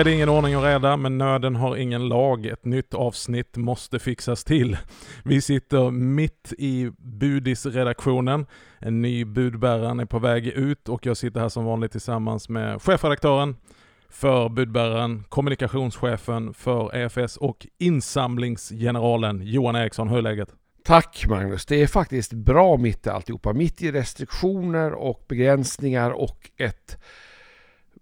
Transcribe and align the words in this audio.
är 0.00 0.04
det 0.04 0.12
ingen 0.12 0.28
ordning 0.28 0.56
och 0.56 0.62
reda, 0.62 0.96
men 0.96 1.18
nöden 1.18 1.56
har 1.56 1.76
ingen 1.76 2.08
lag. 2.08 2.46
Ett 2.46 2.64
nytt 2.64 2.94
avsnitt 2.94 3.56
måste 3.56 3.98
fixas 3.98 4.44
till. 4.44 4.76
Vi 5.24 5.40
sitter 5.40 5.90
mitt 5.90 6.52
i 6.58 6.90
budisredaktionen. 6.98 8.46
En 8.78 9.02
ny 9.02 9.24
budbäraren 9.24 10.00
är 10.00 10.04
på 10.04 10.18
väg 10.18 10.46
ut 10.46 10.88
och 10.88 11.06
jag 11.06 11.16
sitter 11.16 11.40
här 11.40 11.48
som 11.48 11.64
vanligt 11.64 11.92
tillsammans 11.92 12.48
med 12.48 12.82
chefredaktören 12.82 13.56
för 14.08 14.48
budbäraren, 14.48 15.24
kommunikationschefen 15.28 16.54
för 16.54 16.96
EFS 16.96 17.36
och 17.36 17.66
insamlingsgeneralen 17.78 19.42
Johan 19.42 19.76
Eriksson. 19.76 20.08
Hur 20.08 20.18
är 20.18 20.22
läget? 20.22 20.48
Tack 20.84 21.24
Magnus, 21.28 21.66
det 21.66 21.82
är 21.82 21.86
faktiskt 21.86 22.32
bra 22.32 22.76
mitt 22.76 23.06
i 23.06 23.10
alltihopa. 23.10 23.52
Mitt 23.52 23.82
i 23.82 23.92
restriktioner 23.92 24.92
och 24.92 25.24
begränsningar 25.28 26.10
och 26.10 26.50
ett 26.56 26.98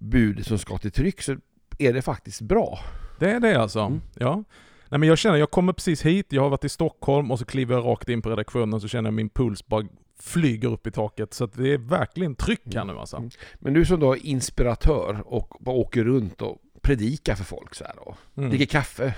bud 0.01 0.47
som 0.47 0.59
ska 0.59 0.79
till 0.79 0.93
tryck 0.93 1.23
så 1.23 1.37
är 1.79 1.93
det 1.93 2.03
faktiskt 2.03 2.41
bra. 2.41 2.79
Det 3.19 3.31
är 3.31 3.41
det 3.41 3.61
alltså? 3.61 3.81
Mm. 3.81 4.01
Ja. 4.15 4.45
Nej 4.89 5.01
men 5.01 5.09
jag 5.09 5.19
känner, 5.19 5.37
jag 5.37 5.51
kommer 5.51 5.73
precis 5.73 6.03
hit, 6.03 6.27
jag 6.29 6.43
har 6.43 6.51
varit 6.51 6.65
i 6.65 6.69
Stockholm 6.69 7.31
och 7.31 7.39
så 7.39 7.45
kliver 7.45 7.75
jag 7.75 7.85
rakt 7.85 8.09
in 8.09 8.23
på 8.23 8.31
redaktionen 8.31 8.81
så 8.81 8.89
känner 8.89 9.09
jag 9.09 9.15
min 9.15 9.29
puls 9.29 9.67
bara 9.67 9.85
flyger 10.21 10.69
upp 10.69 10.87
i 10.87 10.91
taket. 10.91 11.35
Så 11.35 11.47
det 11.47 11.73
är 11.73 11.79
verkligen 11.79 12.35
tryck 12.35 12.75
här 12.75 12.85
nu 12.85 12.99
alltså. 12.99 13.17
Mm. 13.17 13.31
Men 13.55 13.75
du 13.75 13.85
som 13.85 14.01
då 14.01 14.13
är 14.13 14.27
inspiratör 14.27 15.23
och 15.27 15.57
bara 15.61 15.77
åker 15.77 16.05
runt 16.05 16.43
och 16.43 16.59
predikar 16.83 17.35
för 17.35 17.45
folk 17.45 17.75
så 17.75 17.85
här 17.85 17.95
då. 17.97 18.17
Mm. 18.37 18.51
Dricker 18.51 18.67
kaffe. 18.67 19.15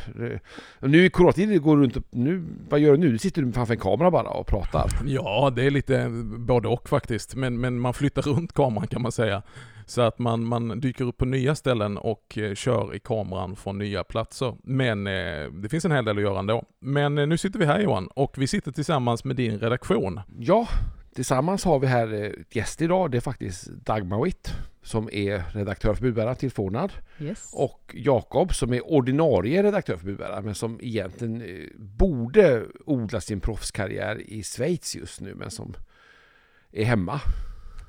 Och 0.81 0.91
nu 0.91 1.05
i 1.05 1.11
coronatiden 1.11 1.63
går 1.63 1.77
du 1.77 1.83
runt 1.83 1.97
och, 1.97 2.03
nu, 2.11 2.45
vad 2.69 2.81
gör 2.81 2.93
du 2.93 2.99
nu? 2.99 3.13
Du 3.13 3.19
sitter 3.19 3.43
du 3.43 3.53
framför 3.53 3.75
en 3.75 3.81
kamera 3.81 4.11
bara 4.11 4.29
och 4.29 4.47
pratar. 4.47 4.91
Ja, 5.07 5.53
det 5.57 5.65
är 5.65 5.71
lite 5.71 6.09
både 6.39 6.69
och 6.69 6.89
faktiskt. 6.89 7.35
Men, 7.35 7.61
men 7.61 7.79
man 7.79 7.95
flyttar 7.95 8.23
runt 8.23 8.53
kameran 8.53 8.87
kan 8.87 9.03
man 9.03 9.13
säga. 9.13 9.43
Så 9.91 10.01
att 10.01 10.19
man, 10.19 10.45
man 10.45 10.81
dyker 10.81 11.05
upp 11.05 11.17
på 11.17 11.25
nya 11.25 11.55
ställen 11.55 11.99
och 11.99 12.39
eh, 12.39 12.55
kör 12.55 12.95
i 12.95 12.99
kameran 12.99 13.57
från 13.57 13.79
nya 13.79 14.05
platser. 14.05 14.57
Men 14.63 15.07
eh, 15.07 15.51
det 15.53 15.69
finns 15.69 15.85
en 15.85 15.93
hel 15.93 16.05
del 16.05 16.17
att 16.17 16.23
göra 16.23 16.39
ändå. 16.39 16.65
Men 16.81 17.19
eh, 17.19 17.27
nu 17.27 17.39
sitter 17.39 17.59
vi 17.59 17.65
här 17.65 17.81
Johan, 17.81 18.07
och 18.07 18.39
vi 18.39 18.47
sitter 18.47 18.73
tillsammans 18.73 19.25
med 19.25 19.37
din 19.37 19.59
redaktion. 19.59 20.21
Ja, 20.39 20.69
tillsammans 21.15 21.65
har 21.65 21.79
vi 21.79 21.87
här 21.87 22.13
ett 22.41 22.57
gäst 22.57 22.83
idag. 22.83 23.11
Det 23.11 23.17
är 23.17 23.21
faktiskt 23.21 23.67
Dagmar 23.67 24.25
Witt 24.25 24.55
som 24.83 25.09
är 25.13 25.43
redaktör 25.53 25.95
för 25.95 26.03
Budbäraren 26.03 26.37
till 26.37 26.51
förordnad. 26.51 26.93
Yes. 27.21 27.51
Och 27.55 27.95
Jakob 27.95 28.55
som 28.55 28.73
är 28.73 28.93
ordinarie 28.93 29.63
redaktör 29.63 29.97
för 29.97 30.05
Budbäraren 30.05 30.45
men 30.45 30.55
som 30.55 30.79
egentligen 30.83 31.43
borde 31.77 32.65
odla 32.87 33.21
sin 33.21 33.41
proffskarriär 33.41 34.21
i 34.21 34.43
Schweiz 34.43 34.97
just 34.97 35.21
nu 35.21 35.35
men 35.35 35.51
som 35.51 35.75
är 36.73 36.85
hemma. 36.85 37.21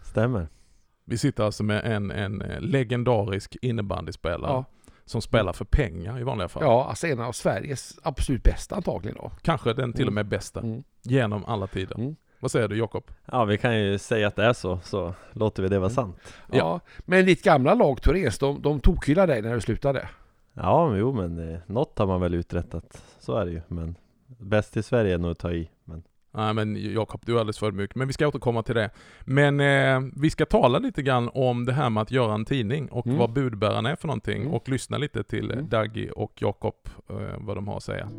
Stämmer. 0.03 0.47
Vi 1.12 1.17
sitter 1.17 1.44
alltså 1.44 1.64
med 1.64 1.86
en, 1.86 2.12
en 2.12 2.42
eh, 2.42 2.62
legendarisk 2.62 3.58
innebandyspelare. 3.62 4.52
Ja. 4.52 4.66
Som 5.06 5.22
spelar 5.22 5.54
för 5.54 5.66
pengar 5.66 6.20
i 6.20 6.23
vanliga 6.23 6.48
fall. 6.48 6.64
Ja, 6.64 6.86
alltså 6.90 7.08
en 7.08 7.20
av 7.20 7.31
Sveriges 7.31 8.00
absolut 8.04 8.44
bästa 8.44 8.76
antagligen 8.76 9.17
då. 9.17 9.32
Kanske 9.42 9.73
den 9.73 9.94
till 9.94 10.08
och 10.08 10.14
med 10.14 10.22
mm. 10.22 10.30
bästa. 10.30 10.59
Mm. 10.59 10.84
Genom 11.02 11.45
alla 11.45 11.67
tider. 11.67 11.95
Mm. 11.95 12.16
Vad 12.39 12.52
säger 12.52 12.67
du 12.67 12.78
Jakob? 12.78 13.04
Ja, 13.26 13.45
vi 13.45 13.58
kan 13.58 13.80
ju 13.80 13.98
säga 13.98 14.28
att 14.28 14.36
det 14.36 14.45
är 14.45 14.54
så, 14.54 14.80
så 14.84 15.14
låter 15.32 15.64
vi 15.64 15.70
det 15.70 15.80
vara 15.80 15.92
mm. 15.92 15.95
sant. 15.95 16.17
Ja, 16.52 16.58
ja. 16.58 16.80
men 17.00 17.26
ditt 17.26 17.44
gamla 17.44 17.73
lag 17.73 18.02
Therese, 18.02 18.39
de, 18.39 18.62
de 18.62 18.80
tokhyllade 18.80 19.33
dig 19.33 19.42
när 19.42 19.54
du 19.54 19.61
slutade. 19.61 20.10
Ja, 20.54 20.95
jo 20.95 21.14
men 21.14 21.54
eh, 21.54 21.60
något 21.66 22.00
har 22.00 22.08
man 22.08 22.21
väl 22.21 22.33
uträttat. 22.33 23.04
Så 23.20 23.36
är 23.36 23.45
det 23.45 23.52
ju. 23.52 23.61
Men 23.67 23.95
bäst 24.27 24.77
i 24.77 24.83
Sverige 24.83 25.14
är 25.14 25.17
nog 25.17 25.32
att 25.32 25.39
ta 25.39 25.52
i. 25.52 25.70
Nej 26.31 26.53
men 26.53 26.93
Jakob, 26.93 27.21
du 27.25 27.36
är 27.36 27.39
alldeles 27.39 27.59
för 27.59 27.71
mycket. 27.71 27.95
Men 27.95 28.08
vi 28.08 28.14
ska 28.14 28.27
återkomma 28.27 28.64
till 28.64 28.75
det. 28.75 28.89
Men 29.21 29.59
eh, 29.59 30.11
vi 30.15 30.30
ska 30.30 30.45
tala 30.45 30.80
lite 30.80 31.02
grann 31.02 31.30
om 31.33 31.65
det 31.65 31.73
här 31.73 31.89
med 31.89 32.02
att 32.02 32.11
göra 32.11 32.33
en 32.33 32.45
tidning 32.45 32.87
och 32.92 33.08
mm. 33.08 33.17
vad 33.17 33.33
budbäraren 33.33 33.86
är 33.86 33.95
för 33.95 34.08
någonting 34.08 34.41
mm. 34.41 34.53
och 34.53 34.70
lyssna 34.70 34.97
lite 34.97 35.23
till 35.23 35.52
mm. 35.52 35.70
Daggy 35.70 36.09
och 36.09 36.33
Jakob, 36.36 36.75
eh, 37.09 37.15
vad 37.37 37.58
de 37.58 37.67
har 37.67 37.77
att 37.77 37.83
säga. 37.83 38.09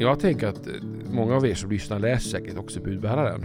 Jag 0.00 0.20
tänker 0.20 0.46
att 0.46 0.66
eh, 0.66 0.74
många 1.12 1.36
av 1.36 1.46
er 1.46 1.54
som 1.54 1.70
lyssnar 1.70 1.98
läser 1.98 2.30
säkert 2.30 2.58
också 2.58 2.80
budbäraren. 2.80 3.44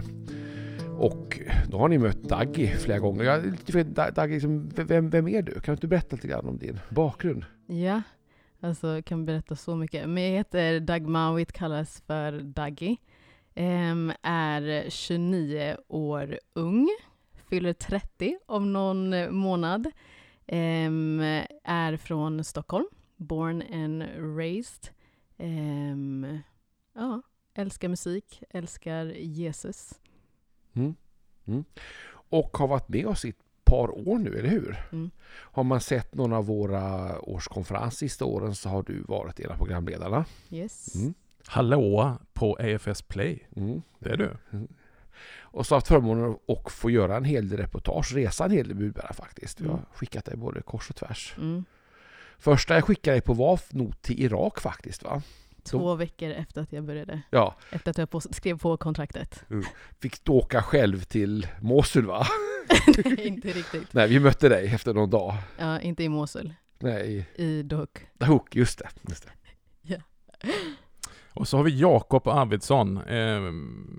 Och 0.98 1.40
då 1.68 1.78
har 1.78 1.88
ni 1.88 1.98
mött 1.98 2.22
Daggy 2.22 2.66
flera 2.66 2.98
gånger. 2.98 3.24
Jag, 3.24 4.14
Daggy, 4.14 4.32
liksom, 4.34 4.68
vem, 4.68 5.10
vem 5.10 5.28
är 5.28 5.42
du? 5.42 5.52
Kan 5.52 5.62
du 5.66 5.72
inte 5.72 5.86
berätta 5.86 6.16
lite 6.16 6.28
grann 6.28 6.48
om 6.48 6.58
din 6.58 6.78
bakgrund? 6.88 7.44
Ja, 7.66 8.02
alltså 8.60 8.88
jag 8.88 9.04
kan 9.04 9.26
berätta 9.26 9.56
så 9.56 9.76
mycket. 9.76 10.08
Men 10.08 10.22
jag 10.22 10.30
heter 10.30 10.80
Dagmar 10.80 11.30
Mawit, 11.30 11.52
kallas 11.52 12.02
för 12.06 12.40
Daggy. 12.40 12.96
Ehm, 13.54 14.12
är 14.22 14.90
29 14.90 15.76
år 15.88 16.38
ung, 16.52 16.88
fyller 17.48 17.72
30 17.72 18.38
om 18.46 18.72
någon 18.72 19.34
månad. 19.34 19.86
Ehm, 20.46 21.20
är 21.64 21.96
från 21.96 22.44
Stockholm, 22.44 22.86
born 23.16 23.62
and 23.72 24.02
raised. 24.38 24.95
Um, 25.38 26.38
ja, 26.94 27.22
älskar 27.54 27.88
musik, 27.88 28.42
älskar 28.50 29.04
Jesus. 29.06 30.00
Mm. 30.72 30.94
Mm. 31.44 31.64
Och 32.08 32.56
har 32.56 32.68
varit 32.68 32.88
med 32.88 33.06
oss 33.06 33.24
i 33.24 33.28
ett 33.28 33.36
par 33.64 34.08
år 34.08 34.18
nu, 34.18 34.38
eller 34.38 34.48
hur? 34.48 34.76
Mm. 34.92 35.10
Har 35.28 35.64
man 35.64 35.80
sett 35.80 36.14
någon 36.14 36.32
av 36.32 36.46
våra 36.46 37.20
årskonferenser 37.20 37.96
sista 37.96 38.24
åren 38.24 38.54
så 38.54 38.68
har 38.68 38.82
du 38.82 39.02
varit 39.02 39.40
en 39.40 39.50
av 39.50 39.56
programledarna. 39.56 40.24
Yes. 40.50 40.94
Mm. 40.94 41.14
Hallå 41.46 42.18
på 42.32 42.58
EFS 42.60 43.02
Play. 43.02 43.46
Mm. 43.56 43.82
Det 43.98 44.10
är 44.10 44.16
du. 44.16 44.36
Mm. 44.50 44.68
Och 45.38 45.66
så 45.66 45.74
har 45.74 45.76
jag 45.76 45.80
haft 45.80 45.88
förmånen 45.88 46.36
att 46.48 46.72
få 46.72 46.90
göra 46.90 47.16
en 47.16 47.24
hel 47.24 47.48
del 47.48 47.58
reportage, 47.58 48.14
resa 48.14 48.44
en 48.44 48.50
hel 48.50 48.68
del 48.68 48.76
budbärare 48.76 49.14
faktiskt. 49.14 49.60
Jag 49.60 49.68
har 49.68 49.86
skickat 49.92 50.24
dig 50.24 50.36
både 50.36 50.62
kors 50.62 50.90
och 50.90 50.96
tvärs. 50.96 51.34
Mm. 51.38 51.64
Första 52.38 52.74
jag 52.74 52.84
skickade 52.84 53.14
dig 53.14 53.20
på 53.20 53.32
var 53.34 53.60
nog 53.70 54.02
till 54.02 54.22
Irak 54.22 54.60
faktiskt 54.60 55.02
va? 55.02 55.22
Två 55.62 55.88
De... 55.88 55.98
veckor 55.98 56.30
efter 56.30 56.60
att 56.60 56.72
jag 56.72 56.84
började. 56.84 57.22
Ja. 57.30 57.56
Efter 57.70 57.90
att 57.90 57.98
jag 57.98 58.10
på, 58.10 58.20
skrev 58.20 58.58
på 58.58 58.76
kontraktet. 58.76 59.44
Mm. 59.50 59.64
Fick 60.00 60.24
du 60.24 60.32
åka 60.32 60.62
själv 60.62 61.00
till 61.00 61.46
Mosul 61.60 62.06
va? 62.06 62.26
Nej, 63.04 63.26
inte 63.26 63.48
riktigt. 63.48 63.92
Nej, 63.92 64.08
vi 64.08 64.20
mötte 64.20 64.48
dig 64.48 64.66
efter 64.66 64.94
någon 64.94 65.10
dag. 65.10 65.34
Ja, 65.58 65.80
inte 65.80 66.04
i 66.04 66.08
Mosul. 66.08 66.54
Nej. 66.78 67.28
I 67.34 67.62
Dahuk. 67.62 67.98
Dahuk, 68.14 68.56
just 68.56 68.78
det. 68.78 68.88
Just 69.08 69.24
det. 69.24 69.32
ja. 69.94 69.98
Och 71.32 71.48
så 71.48 71.56
har 71.56 71.64
vi 71.64 71.80
Jakob 71.80 72.28
Arvidsson, 72.28 72.96
eh, 72.96 73.40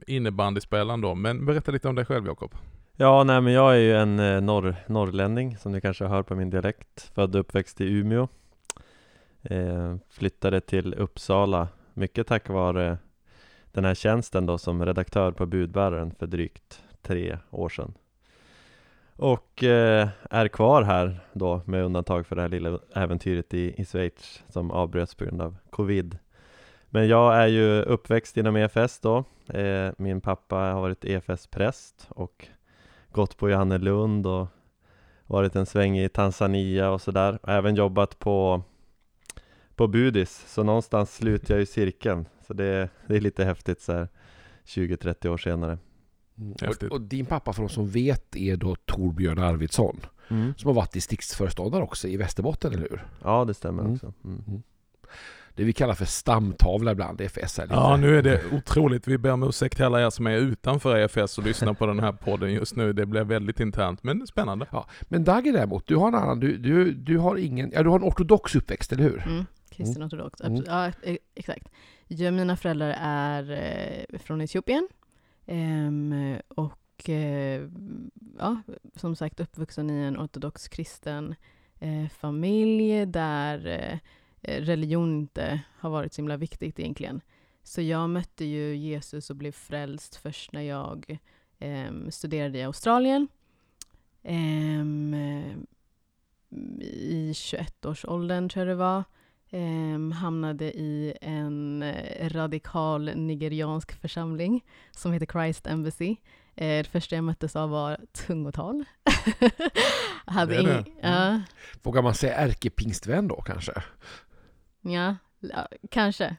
innebandyspelaren 0.07 1.01
då. 1.01 1.15
Men 1.15 1.45
berätta 1.45 1.71
lite 1.71 1.87
om 1.87 1.95
dig 1.95 2.05
själv 2.05 2.25
Jakob. 2.25 2.55
Ja, 2.99 3.23
nej 3.23 3.41
men 3.41 3.53
jag 3.53 3.75
är 3.75 3.79
ju 3.79 3.95
en 3.95 4.19
eh, 4.19 4.41
norr, 4.41 4.75
norrlänning 4.87 5.57
som 5.57 5.71
ni 5.71 5.81
kanske 5.81 6.05
hör 6.05 6.23
på 6.23 6.35
min 6.35 6.49
dialekt. 6.49 7.11
Född 7.15 7.35
och 7.35 7.41
uppväxt 7.41 7.81
i 7.81 7.93
Umeå. 7.93 8.27
Eh, 9.41 9.95
flyttade 10.09 10.61
till 10.61 10.93
Uppsala 10.93 11.67
mycket 11.93 12.27
tack 12.27 12.49
vare 12.49 12.97
den 13.71 13.85
här 13.85 13.95
tjänsten 13.95 14.45
då 14.45 14.57
som 14.57 14.85
redaktör 14.85 15.31
på 15.31 15.45
Budbäraren 15.45 16.11
för 16.11 16.27
drygt 16.27 16.83
tre 17.01 17.37
år 17.49 17.69
sedan. 17.69 17.93
Och 19.15 19.63
eh, 19.63 20.07
är 20.29 20.47
kvar 20.47 20.81
här 20.81 21.19
då 21.33 21.61
med 21.65 21.83
undantag 21.83 22.27
för 22.27 22.35
det 22.35 22.41
här 22.41 22.49
lilla 22.49 22.79
äventyret 22.95 23.53
i, 23.53 23.81
i 23.81 23.85
Schweiz 23.85 24.43
som 24.47 24.71
avbröts 24.71 25.15
på 25.15 25.25
grund 25.25 25.41
av 25.41 25.55
Covid. 25.69 26.17
Men 26.89 27.07
jag 27.07 27.35
är 27.35 27.47
ju 27.47 27.81
uppväxt 27.81 28.37
inom 28.37 28.55
EFS 28.55 28.99
då. 28.99 29.23
Eh, 29.53 29.91
min 29.97 30.21
pappa 30.21 30.55
har 30.55 30.81
varit 30.81 31.05
EFS-präst 31.05 32.07
och 32.09 32.47
gått 33.11 33.37
på 33.37 33.49
Johannelund 33.49 34.27
och 34.27 34.47
varit 35.27 35.55
en 35.55 35.65
sväng 35.65 35.97
i 35.97 36.09
Tanzania 36.09 36.89
och 36.89 37.01
sådär. 37.01 37.39
Även 37.43 37.75
jobbat 37.75 38.19
på, 38.19 38.63
på 39.75 39.87
Budis, 39.87 40.45
så 40.47 40.63
någonstans 40.63 41.15
slutar 41.15 41.53
jag 41.53 41.59
ju 41.59 41.65
cirkeln. 41.65 42.25
Så 42.47 42.53
det, 42.53 42.89
det 43.07 43.15
är 43.15 43.21
lite 43.21 43.45
häftigt 43.45 43.81
så 43.81 43.93
här 43.93 44.07
20-30 44.65 45.27
år 45.27 45.37
senare. 45.37 45.77
Mm. 46.37 46.51
Och, 46.51 46.91
och, 46.91 47.01
din 47.01 47.25
pappa 47.25 47.53
för 47.53 47.61
de 47.61 47.69
som 47.69 47.87
vet 47.87 48.35
är 48.35 48.57
då 48.57 48.75
Torbjörn 48.75 49.39
Arvidsson. 49.39 49.99
Mm. 50.27 50.53
Som 50.57 50.67
har 50.67 50.73
varit 50.73 50.91
distriktsföreståndare 50.91 51.83
också 51.83 52.07
i 52.07 52.17
Västerbotten, 52.17 52.73
eller 52.73 52.87
hur? 52.89 53.05
Ja, 53.23 53.45
det 53.45 53.53
stämmer 53.53 53.83
mm. 53.83 53.93
också. 53.93 54.13
Mm. 54.23 54.63
Mm 55.57 55.57
det 55.57 55.63
vi 55.63 55.73
kallar 55.73 55.93
för 55.93 56.05
stamtavla 56.05 56.91
ibland, 56.91 57.21
EFS. 57.21 57.57
Lite. 57.57 57.73
Ja, 57.73 57.97
nu 57.97 58.17
är 58.17 58.21
det 58.21 58.41
otroligt. 58.51 59.07
Vi 59.07 59.17
ber 59.17 59.31
om 59.31 59.43
ursäkt 59.43 59.75
till 59.75 59.85
alla 59.85 60.05
er 60.05 60.09
som 60.09 60.27
är 60.27 60.37
utanför 60.37 60.97
EFS 60.97 61.37
och 61.37 61.43
lyssnar 61.43 61.73
på 61.73 61.85
den 61.85 61.99
här 61.99 62.11
podden 62.11 62.53
just 62.53 62.75
nu. 62.75 62.93
Det 62.93 63.05
blev 63.05 63.27
väldigt 63.27 63.59
internt, 63.59 64.03
men 64.03 64.27
spännande. 64.27 64.67
Ja, 64.71 64.87
men 65.01 65.23
Dagge 65.23 65.51
däremot, 65.51 65.87
du 65.87 65.95
har 65.95 66.07
en 66.07 66.15
annan, 66.15 66.39
du, 66.39 66.57
du, 66.57 66.91
du 66.91 67.17
har 67.17 67.35
ingen, 67.35 67.71
ja 67.73 67.83
du 67.83 67.89
har 67.89 67.99
en 67.99 68.05
ortodox 68.05 68.55
uppväxt, 68.55 68.91
eller 68.91 69.03
hur? 69.03 69.27
Mm, 69.27 69.45
kristen 69.69 70.03
ortodox, 70.03 70.41
mm. 70.41 70.63
ja 70.67 70.91
e, 71.03 71.17
exakt. 71.35 71.67
Ja, 72.07 72.31
mina 72.31 72.57
föräldrar 72.57 72.95
är 73.01 73.51
eh, 73.51 74.19
från 74.19 74.41
Etiopien. 74.41 74.87
Um, 75.45 76.37
och 76.47 77.09
eh, 77.09 77.61
ja, 78.39 78.61
som 78.95 79.15
sagt 79.15 79.39
uppvuxen 79.39 79.89
i 79.89 79.93
en 79.93 80.17
ortodox 80.17 80.67
kristen 80.67 81.35
eh, 81.79 82.09
familj 82.09 83.05
där 83.05 83.99
religion 84.41 85.19
inte 85.19 85.61
har 85.79 85.89
varit 85.89 86.13
så 86.13 86.21
himla 86.21 86.37
viktigt 86.37 86.79
egentligen. 86.79 87.21
Så 87.63 87.81
jag 87.81 88.09
mötte 88.09 88.45
ju 88.45 88.75
Jesus 88.75 89.29
och 89.29 89.35
blev 89.35 89.51
frälst 89.51 90.15
först 90.15 90.51
när 90.51 90.61
jag 90.61 91.19
eh, 91.59 91.91
studerade 92.09 92.57
i 92.57 92.63
Australien. 92.63 93.27
Eh, 94.23 94.85
I 96.81 97.31
21-årsåldern 97.33 98.49
tror 98.49 98.67
jag 98.67 98.77
det 98.77 98.79
var. 98.79 99.03
Eh, 99.49 100.17
hamnade 100.17 100.65
i 100.65 101.13
en 101.21 101.83
eh, 101.83 102.29
radikal 102.29 103.15
nigeriansk 103.15 104.01
församling 104.01 104.65
som 104.91 105.13
heter 105.13 105.25
Christ 105.25 105.67
Embassy. 105.67 106.15
Eh, 106.55 106.77
det 106.77 106.89
första 106.91 107.15
jag 107.15 107.23
möttes 107.23 107.55
av 107.55 107.69
var 107.69 107.97
tungotal. 108.11 108.85
Hade 110.25 110.53
det 110.53 110.59
är 110.59 110.63
det. 110.63 110.85
Ja. 111.01 111.41
Vågar 111.83 112.01
man 112.01 112.15
säga 112.15 112.35
ärkepingstvän 112.35 113.27
då 113.27 113.41
kanske? 113.41 113.83
Ja, 114.81 115.15
ja 115.39 115.67
kanske. 115.89 116.35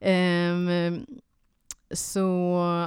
Um, 0.00 1.06
så 1.90 2.20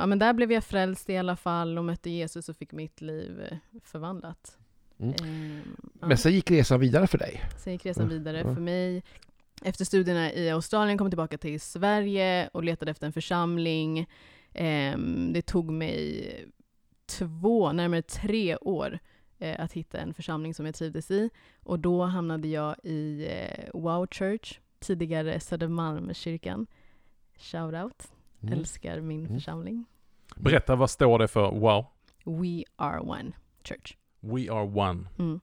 ja, 0.02 0.06
men 0.06 0.20
där 0.20 0.34
blev 0.34 0.52
jag 0.52 0.64
frälst 0.64 1.10
i 1.10 1.18
alla 1.18 1.36
fall 1.36 1.78
och 1.78 1.86
mötte 1.86 2.10
Jesus 2.10 2.50
och 2.50 2.56
fick 2.56 2.72
mitt 2.72 3.02
liv 3.02 3.60
förvandlat. 3.84 4.58
Mm. 5.00 5.14
Um, 5.22 5.76
men 5.94 6.18
sen 6.18 6.34
gick 6.34 6.52
resan 6.52 6.80
vidare 6.80 7.08
för 7.08 7.18
dig? 7.18 7.44
Sen 7.58 7.74
gick 7.74 7.86
resan 7.86 8.10
vidare 8.10 8.42
mm. 8.42 8.56
för 8.56 8.62
mig. 8.62 9.04
Efter 9.64 9.86
studierna 9.86 10.34
i 10.34 10.50
Australien 10.50 10.98
kom 10.98 11.06
jag 11.06 11.12
tillbaka 11.12 11.38
till 11.38 11.62
Sverige 11.62 12.50
och 12.54 12.64
letade 12.64 12.92
efter 12.92 13.08
en 13.08 13.14
församling. 13.14 14.10
Um, 14.60 15.34
det 15.34 15.42
tog 15.42 15.72
mig 15.72 16.46
två, 17.06 17.72
närmare 17.72 18.02
tre 18.02 18.58
år 18.58 19.00
eh, 19.40 19.60
att 19.60 19.74
hitta 19.74 19.98
en 19.98 20.14
församling 20.14 20.54
som 20.54 20.66
jag 20.66 20.76
trivdes 20.76 21.12
i. 21.12 21.30
Och 21.64 21.80
då 21.80 22.04
hamnade 22.04 22.48
jag 22.48 22.76
i 22.84 23.28
eh, 23.30 23.70
Wow 23.74 24.08
Church, 24.12 24.60
tidigare 24.80 25.40
Södermalmskyrkan. 25.40 26.68
Shoutout. 27.38 28.12
Mm. 28.42 28.60
Älskar 28.60 29.02
min 29.02 29.26
mm. 29.26 29.34
församling. 29.34 29.86
Berätta, 30.36 30.76
vad 30.76 30.90
står 30.90 31.20
det 31.20 31.28
för 31.28 31.52
Wow? 31.52 31.86
We 32.24 32.64
are 32.76 33.00
one 33.00 33.32
church. 33.64 33.98
We 34.20 34.52
are 34.52 34.90
one. 34.90 35.08
Mm. 35.20 35.40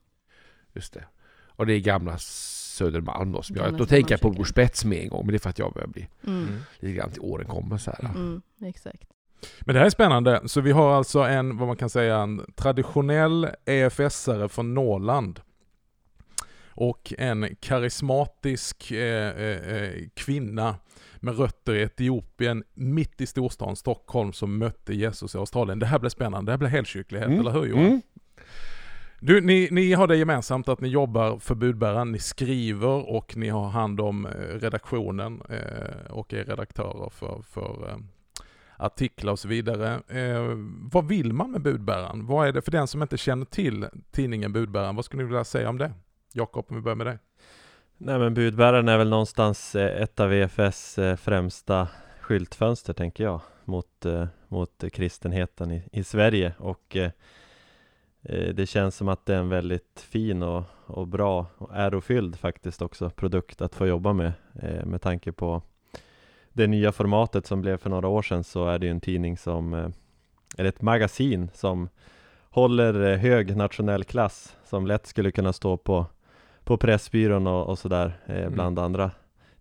Just 0.72 0.92
det. 0.92 1.04
Och 1.46 1.66
det 1.66 1.72
är 1.72 1.80
gamla 1.80 2.18
Södermalm 2.18 3.32
då. 3.32 3.42
Som 3.42 3.56
jag, 3.56 3.78
då 3.78 3.86
tänker 3.86 4.12
jag 4.12 4.20
på 4.20 4.30
Bror 4.30 4.44
Spets 4.44 4.84
med 4.84 4.98
en 4.98 5.08
gång, 5.08 5.26
men 5.26 5.32
det 5.32 5.36
är 5.36 5.38
för 5.38 5.50
att 5.50 5.58
jag 5.58 5.72
börjar 5.72 5.88
bli 5.88 6.08
mm. 6.26 6.46
lite 6.78 6.94
grann 6.94 7.10
till 7.10 7.20
åren 7.20 7.46
kommer 7.46 7.78
så 7.78 7.90
här. 7.90 8.04
Mm, 8.04 8.42
exakt. 8.60 9.15
Men 9.60 9.74
det 9.74 9.78
här 9.78 9.86
är 9.86 9.90
spännande. 9.90 10.40
Så 10.46 10.60
vi 10.60 10.72
har 10.72 10.94
alltså 10.94 11.18
en, 11.18 11.56
vad 11.56 11.68
man 11.68 11.76
kan 11.76 11.90
säga, 11.90 12.16
en 12.16 12.42
traditionell 12.54 13.48
EFS-are 13.64 14.48
från 14.48 14.74
Norrland 14.74 15.40
och 16.76 17.12
en 17.18 17.56
karismatisk 17.60 18.90
eh, 18.90 19.28
eh, 19.28 19.76
eh, 19.76 19.92
kvinna 20.14 20.76
med 21.16 21.38
rötter 21.38 21.74
i 21.74 21.82
Etiopien, 21.82 22.64
mitt 22.74 23.20
i 23.20 23.26
storstan 23.26 23.76
Stockholm, 23.76 24.32
som 24.32 24.58
mötte 24.58 24.94
Jesus 24.94 25.34
i 25.34 25.38
Australien. 25.38 25.78
Det 25.78 25.86
här 25.86 25.98
blir 25.98 26.10
spännande, 26.10 26.48
det 26.48 26.52
här 26.52 26.58
blir 26.58 26.68
helkyrklighet, 26.68 27.28
mm. 27.28 27.40
eller 27.40 27.50
hur 27.50 27.66
Johan? 27.66 27.86
Mm. 27.86 28.02
Du, 29.20 29.40
ni, 29.40 29.68
ni 29.70 29.92
har 29.92 30.06
det 30.06 30.16
gemensamt 30.16 30.68
att 30.68 30.80
ni 30.80 30.88
jobbar 30.88 31.38
för 31.38 31.54
budbäraren, 31.54 32.12
ni 32.12 32.18
skriver 32.18 33.10
och 33.10 33.36
ni 33.36 33.48
har 33.48 33.68
hand 33.68 34.00
om 34.00 34.26
eh, 34.26 34.30
redaktionen 34.60 35.42
eh, 35.48 36.10
och 36.10 36.34
är 36.34 36.44
redaktörer 36.44 37.10
för, 37.10 37.42
för 37.42 37.88
eh, 37.88 37.96
artiklar 38.76 39.32
och 39.32 39.38
så 39.38 39.48
vidare. 39.48 40.02
Eh, 40.08 40.56
vad 40.92 41.08
vill 41.08 41.32
man 41.32 41.50
med 41.50 41.62
budbäraren? 41.62 42.26
Vad 42.26 42.48
är 42.48 42.52
det 42.52 42.62
för 42.62 42.72
den 42.72 42.86
som 42.86 43.02
inte 43.02 43.16
känner 43.16 43.44
till 43.44 43.86
tidningen 44.10 44.52
Budbäraren? 44.52 44.96
Vad 44.96 45.04
skulle 45.04 45.22
ni 45.22 45.28
vilja 45.28 45.44
säga 45.44 45.68
om 45.68 45.78
det? 45.78 45.92
Jakob, 46.32 46.66
om 46.68 46.76
vi 46.76 46.82
börjar 46.82 46.96
med 46.96 47.06
dig. 47.06 47.18
Nej 47.98 48.18
men 48.18 48.34
budbäraren 48.34 48.88
är 48.88 48.98
väl 48.98 49.08
någonstans 49.08 49.74
eh, 49.74 50.02
ett 50.02 50.20
av 50.20 50.28
VFS 50.28 50.98
eh, 50.98 51.16
främsta 51.16 51.88
skyltfönster 52.20 52.92
tänker 52.92 53.24
jag 53.24 53.40
mot, 53.64 54.04
eh, 54.04 54.26
mot 54.48 54.84
kristenheten 54.92 55.70
i, 55.70 55.82
i 55.92 56.04
Sverige 56.04 56.54
och 56.58 56.96
eh, 56.96 57.10
det 58.54 58.68
känns 58.68 58.96
som 58.96 59.08
att 59.08 59.26
det 59.26 59.34
är 59.34 59.38
en 59.38 59.48
väldigt 59.48 60.06
fin 60.10 60.42
och, 60.42 60.62
och 60.86 61.08
bra 61.08 61.46
och 61.58 61.70
ärofylld 61.74 62.36
faktiskt 62.36 62.82
också 62.82 63.10
produkt 63.10 63.60
att 63.60 63.74
få 63.74 63.86
jobba 63.86 64.12
med 64.12 64.32
eh, 64.62 64.84
med 64.84 65.02
tanke 65.02 65.32
på 65.32 65.62
det 66.56 66.66
nya 66.66 66.92
formatet 66.92 67.46
som 67.46 67.60
blev 67.60 67.76
för 67.76 67.90
några 67.90 68.08
år 68.08 68.22
sedan 68.22 68.44
så 68.44 68.68
är 68.68 68.78
det 68.78 68.86
ju 68.86 68.90
en 68.90 69.00
tidning 69.00 69.36
som 69.36 69.74
eh, 69.74 69.88
eller 70.56 70.68
ett 70.68 70.82
magasin 70.82 71.50
som 71.54 71.88
håller 72.50 73.16
hög 73.16 73.56
nationell 73.56 74.04
klass 74.04 74.56
som 74.64 74.86
lätt 74.86 75.06
skulle 75.06 75.30
kunna 75.30 75.52
stå 75.52 75.76
på 75.76 76.06
på 76.64 76.76
Pressbyrån 76.76 77.46
och, 77.46 77.68
och 77.68 77.78
sådär 77.78 78.20
eh, 78.26 78.36
mm. 78.36 78.52
bland 78.52 78.78
mm. 78.78 78.84
andra 78.84 79.10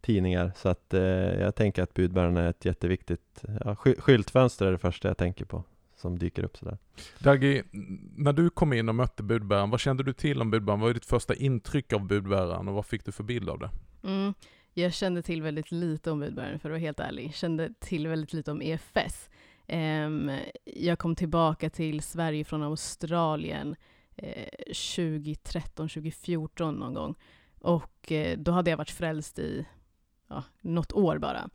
tidningar. 0.01 0.51
Så 0.55 0.69
att 0.69 0.93
eh, 0.93 1.01
jag 1.41 1.55
tänker 1.55 1.83
att 1.83 1.93
budbäraren 1.93 2.37
är 2.37 2.49
ett 2.49 2.65
jätteviktigt 2.65 3.43
ja, 3.65 3.75
sky 3.75 3.95
skyltfönster 3.97 4.65
är 4.65 4.71
det 4.71 4.77
första 4.77 5.07
jag 5.07 5.17
tänker 5.17 5.45
på 5.45 5.63
som 5.95 6.19
dyker 6.19 6.43
upp 6.43 6.57
sådär. 6.57 6.77
Dagi, 7.19 7.63
när 8.15 8.33
du 8.33 8.49
kom 8.49 8.73
in 8.73 8.89
och 8.89 8.95
mötte 8.95 9.23
budbäraren, 9.23 9.69
vad 9.69 9.79
kände 9.79 10.03
du 10.03 10.13
till 10.13 10.41
om 10.41 10.51
budbäraren? 10.51 10.79
Vad 10.79 10.89
var 10.89 10.93
ditt 10.93 11.05
första 11.05 11.35
intryck 11.35 11.93
av 11.93 12.07
budbäraren 12.07 12.67
och 12.67 12.73
vad 12.73 12.85
fick 12.85 13.05
du 13.05 13.11
för 13.11 13.23
bild 13.23 13.49
av 13.49 13.59
det? 13.59 13.69
Mm. 14.03 14.33
Jag 14.77 14.93
kände 14.93 15.21
till 15.21 15.41
väldigt 15.41 15.71
lite 15.71 16.11
om 16.11 16.19
budbäraren 16.19 16.59
för 16.59 16.69
att 16.69 16.71
vara 16.71 16.79
helt 16.79 16.99
ärlig. 16.99 17.25
Jag 17.25 17.33
kände 17.33 17.73
till 17.79 18.07
väldigt 18.07 18.33
lite 18.33 18.51
om 18.51 18.61
EFS. 18.61 19.29
Um, 19.67 19.75
ehm, 19.77 20.31
jag 20.63 20.99
kom 20.99 21.15
tillbaka 21.15 21.69
till 21.69 22.01
Sverige 22.01 22.45
från 22.45 22.63
Australien 22.63 23.75
2013, 24.67 25.85
eh, 25.85 25.89
2014 25.89 26.75
någon 26.75 26.93
gång. 26.93 27.15
Och 27.59 28.11
eh, 28.11 28.37
då 28.37 28.51
hade 28.51 28.69
jag 28.69 28.77
varit 28.77 28.91
frälst 28.91 29.39
i 29.39 29.65
ja, 30.27 30.43
något 30.61 30.93
år 30.93 31.17
bara. 31.17 31.49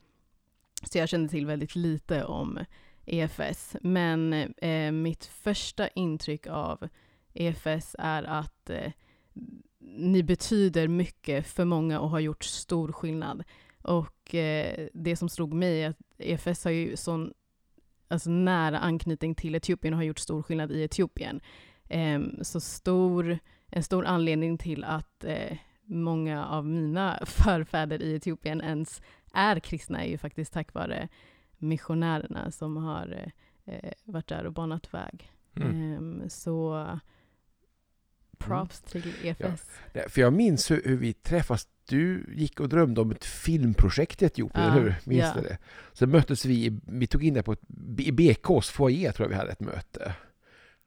Så 0.82 0.98
jag 0.98 1.08
kände 1.08 1.28
till 1.28 1.46
väldigt 1.46 1.74
lite 1.76 2.24
om 2.24 2.58
EFS. 3.06 3.76
Men 3.80 4.32
eh, 4.56 4.92
mitt 4.92 5.24
första 5.24 5.88
intryck 5.88 6.46
av 6.46 6.88
EFS 7.34 7.96
är 7.98 8.22
att 8.22 8.70
eh, 8.70 8.92
ni 9.80 10.22
betyder 10.22 10.88
mycket 10.88 11.46
för 11.46 11.64
många 11.64 12.00
och 12.00 12.10
har 12.10 12.20
gjort 12.20 12.44
stor 12.44 12.92
skillnad. 12.92 13.44
Och 13.82 14.34
eh, 14.34 14.88
det 14.92 15.16
som 15.16 15.28
slog 15.28 15.52
mig 15.52 15.82
är 15.82 15.90
att 15.90 15.98
EFS 16.18 16.64
har 16.64 16.70
ju 16.70 16.96
sån 16.96 17.32
alltså 18.08 18.30
nära 18.30 18.78
anknytning 18.78 19.34
till 19.34 19.54
Etiopien 19.54 19.94
och 19.94 19.98
har 19.98 20.04
gjort 20.04 20.18
stor 20.18 20.42
skillnad 20.42 20.72
i 20.72 20.82
Etiopien. 20.82 21.40
Eh, 21.88 22.20
så 22.42 22.60
stor, 22.60 23.38
en 23.66 23.82
stor 23.82 24.04
anledning 24.04 24.58
till 24.58 24.84
att 24.84 25.24
eh, 25.24 25.56
många 25.84 26.46
av 26.46 26.66
mina 26.66 27.18
förfäder 27.26 28.02
i 28.02 28.14
Etiopien 28.14 28.60
ens 28.60 29.02
är 29.32 29.60
kristna 29.60 30.04
är 30.04 30.08
ju 30.08 30.18
faktiskt 30.18 30.52
tack 30.52 30.74
vare 30.74 31.08
missionärerna 31.58 32.50
som 32.50 32.76
har 32.76 33.30
eh, 33.64 33.92
varit 34.04 34.28
där 34.28 34.46
och 34.46 34.52
banat 34.52 34.94
väg. 34.94 35.32
Mm. 35.56 35.92
Ehm, 35.94 36.30
så 36.30 36.86
props 38.40 38.94
mm. 38.94 39.02
till 39.02 39.26
EFS. 39.26 39.70
Ja. 39.92 40.02
För 40.08 40.20
jag 40.20 40.32
minns 40.32 40.70
hur, 40.70 40.82
hur, 40.84 40.96
vi 40.96 41.12
träffas. 41.12 41.68
Du 41.88 42.34
gick 42.36 42.60
och 42.60 42.68
drömde 42.68 43.00
om 43.00 43.10
ett 43.10 43.24
filmprojekt 43.24 44.22
i 44.22 44.24
Etiopien, 44.24 44.66
ja. 44.66 44.72
hur? 44.72 44.94
Minns 45.04 45.32
ja. 45.34 45.42
det? 45.42 45.58
Så 45.92 46.06
möttes 46.06 46.44
vi, 46.44 46.80
vi 46.86 47.06
tog 47.06 47.24
in 47.24 47.34
det 47.34 47.42
på 47.42 47.52
ett, 47.52 47.60
i 47.98 48.12
BKs 48.12 48.70
foyer 48.70 49.12
tror 49.12 49.24
jag 49.24 49.28
vi 49.28 49.34
hade 49.34 49.52
ett 49.52 49.60
möte. 49.60 50.14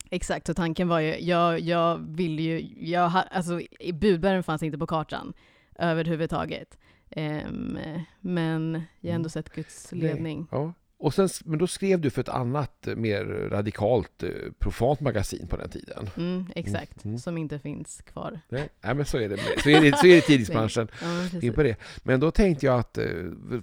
Exakt, 0.10 0.50
och 0.50 0.56
tanken 0.56 0.88
var 0.88 1.00
ju, 1.00 1.20
jag, 1.20 1.60
jag 1.60 1.98
ville 1.98 2.42
ju, 2.42 2.68
jag, 2.92 3.12
alltså 3.32 3.62
budbäraren 3.94 4.44
fanns 4.44 4.64
inte 4.64 4.78
på 4.78 4.88
kartan 4.88 5.34
överhuvudtaget. 5.76 6.78
Um, 7.16 7.80
men 8.20 8.84
jag 9.00 9.12
har 9.12 9.16
ändå 9.16 9.28
mm. 9.28 9.30
sett 9.30 9.50
Guds 9.50 9.92
ledning. 9.92 10.48
Ja. 10.52 10.74
Och 11.04 11.14
sen, 11.14 11.30
men 11.46 11.60
då 11.60 11.68
skrev 11.68 12.02
du 12.02 12.10
för 12.10 12.22
ett 12.22 12.30
annat, 12.30 12.88
eh, 12.88 12.96
mer 12.96 13.26
radikalt, 13.26 14.24
eh, 14.24 14.30
profant 14.60 15.00
magasin 15.00 15.48
på 15.48 15.58
den 15.58 15.70
tiden. 15.70 16.10
Mm, 16.18 16.46
exakt, 16.56 17.06
mm. 17.06 17.20
som 17.20 17.38
inte 17.38 17.60
finns 17.60 18.02
kvar. 18.02 18.40
Nej, 18.50 18.70
nej 18.82 18.96
men 18.96 19.06
så 19.06 19.18
är 19.18 19.30
det, 19.30 19.38
så 19.64 19.70
är 19.70 19.82
det, 19.82 19.98
så 19.98 20.08
är 20.08 20.16
det 20.16 20.22
tidningsbranschen. 20.22 20.88
ja, 21.02 21.40
in 21.42 21.54
på 21.54 21.64
det. 21.64 21.76
Men 22.04 22.20
då 22.20 22.32
tänkte 22.32 22.66
jag 22.66 22.80
att, 22.80 22.98
eh, 22.98 23.06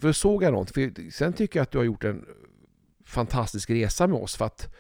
för 0.01 0.13
såg 0.13 0.43
jag 0.43 0.53
någonting, 0.53 0.95
för 0.95 1.11
sen 1.11 1.33
tycker 1.33 1.59
jag 1.59 1.63
att 1.63 1.71
du 1.71 1.79
har 1.79 1.85
gjort 1.85 2.05
en 2.05 2.25
fantastisk 3.05 3.71
resa 3.71 4.07
med 4.07 4.19
oss. 4.19 4.37
För 4.37 4.45
att 4.45 4.75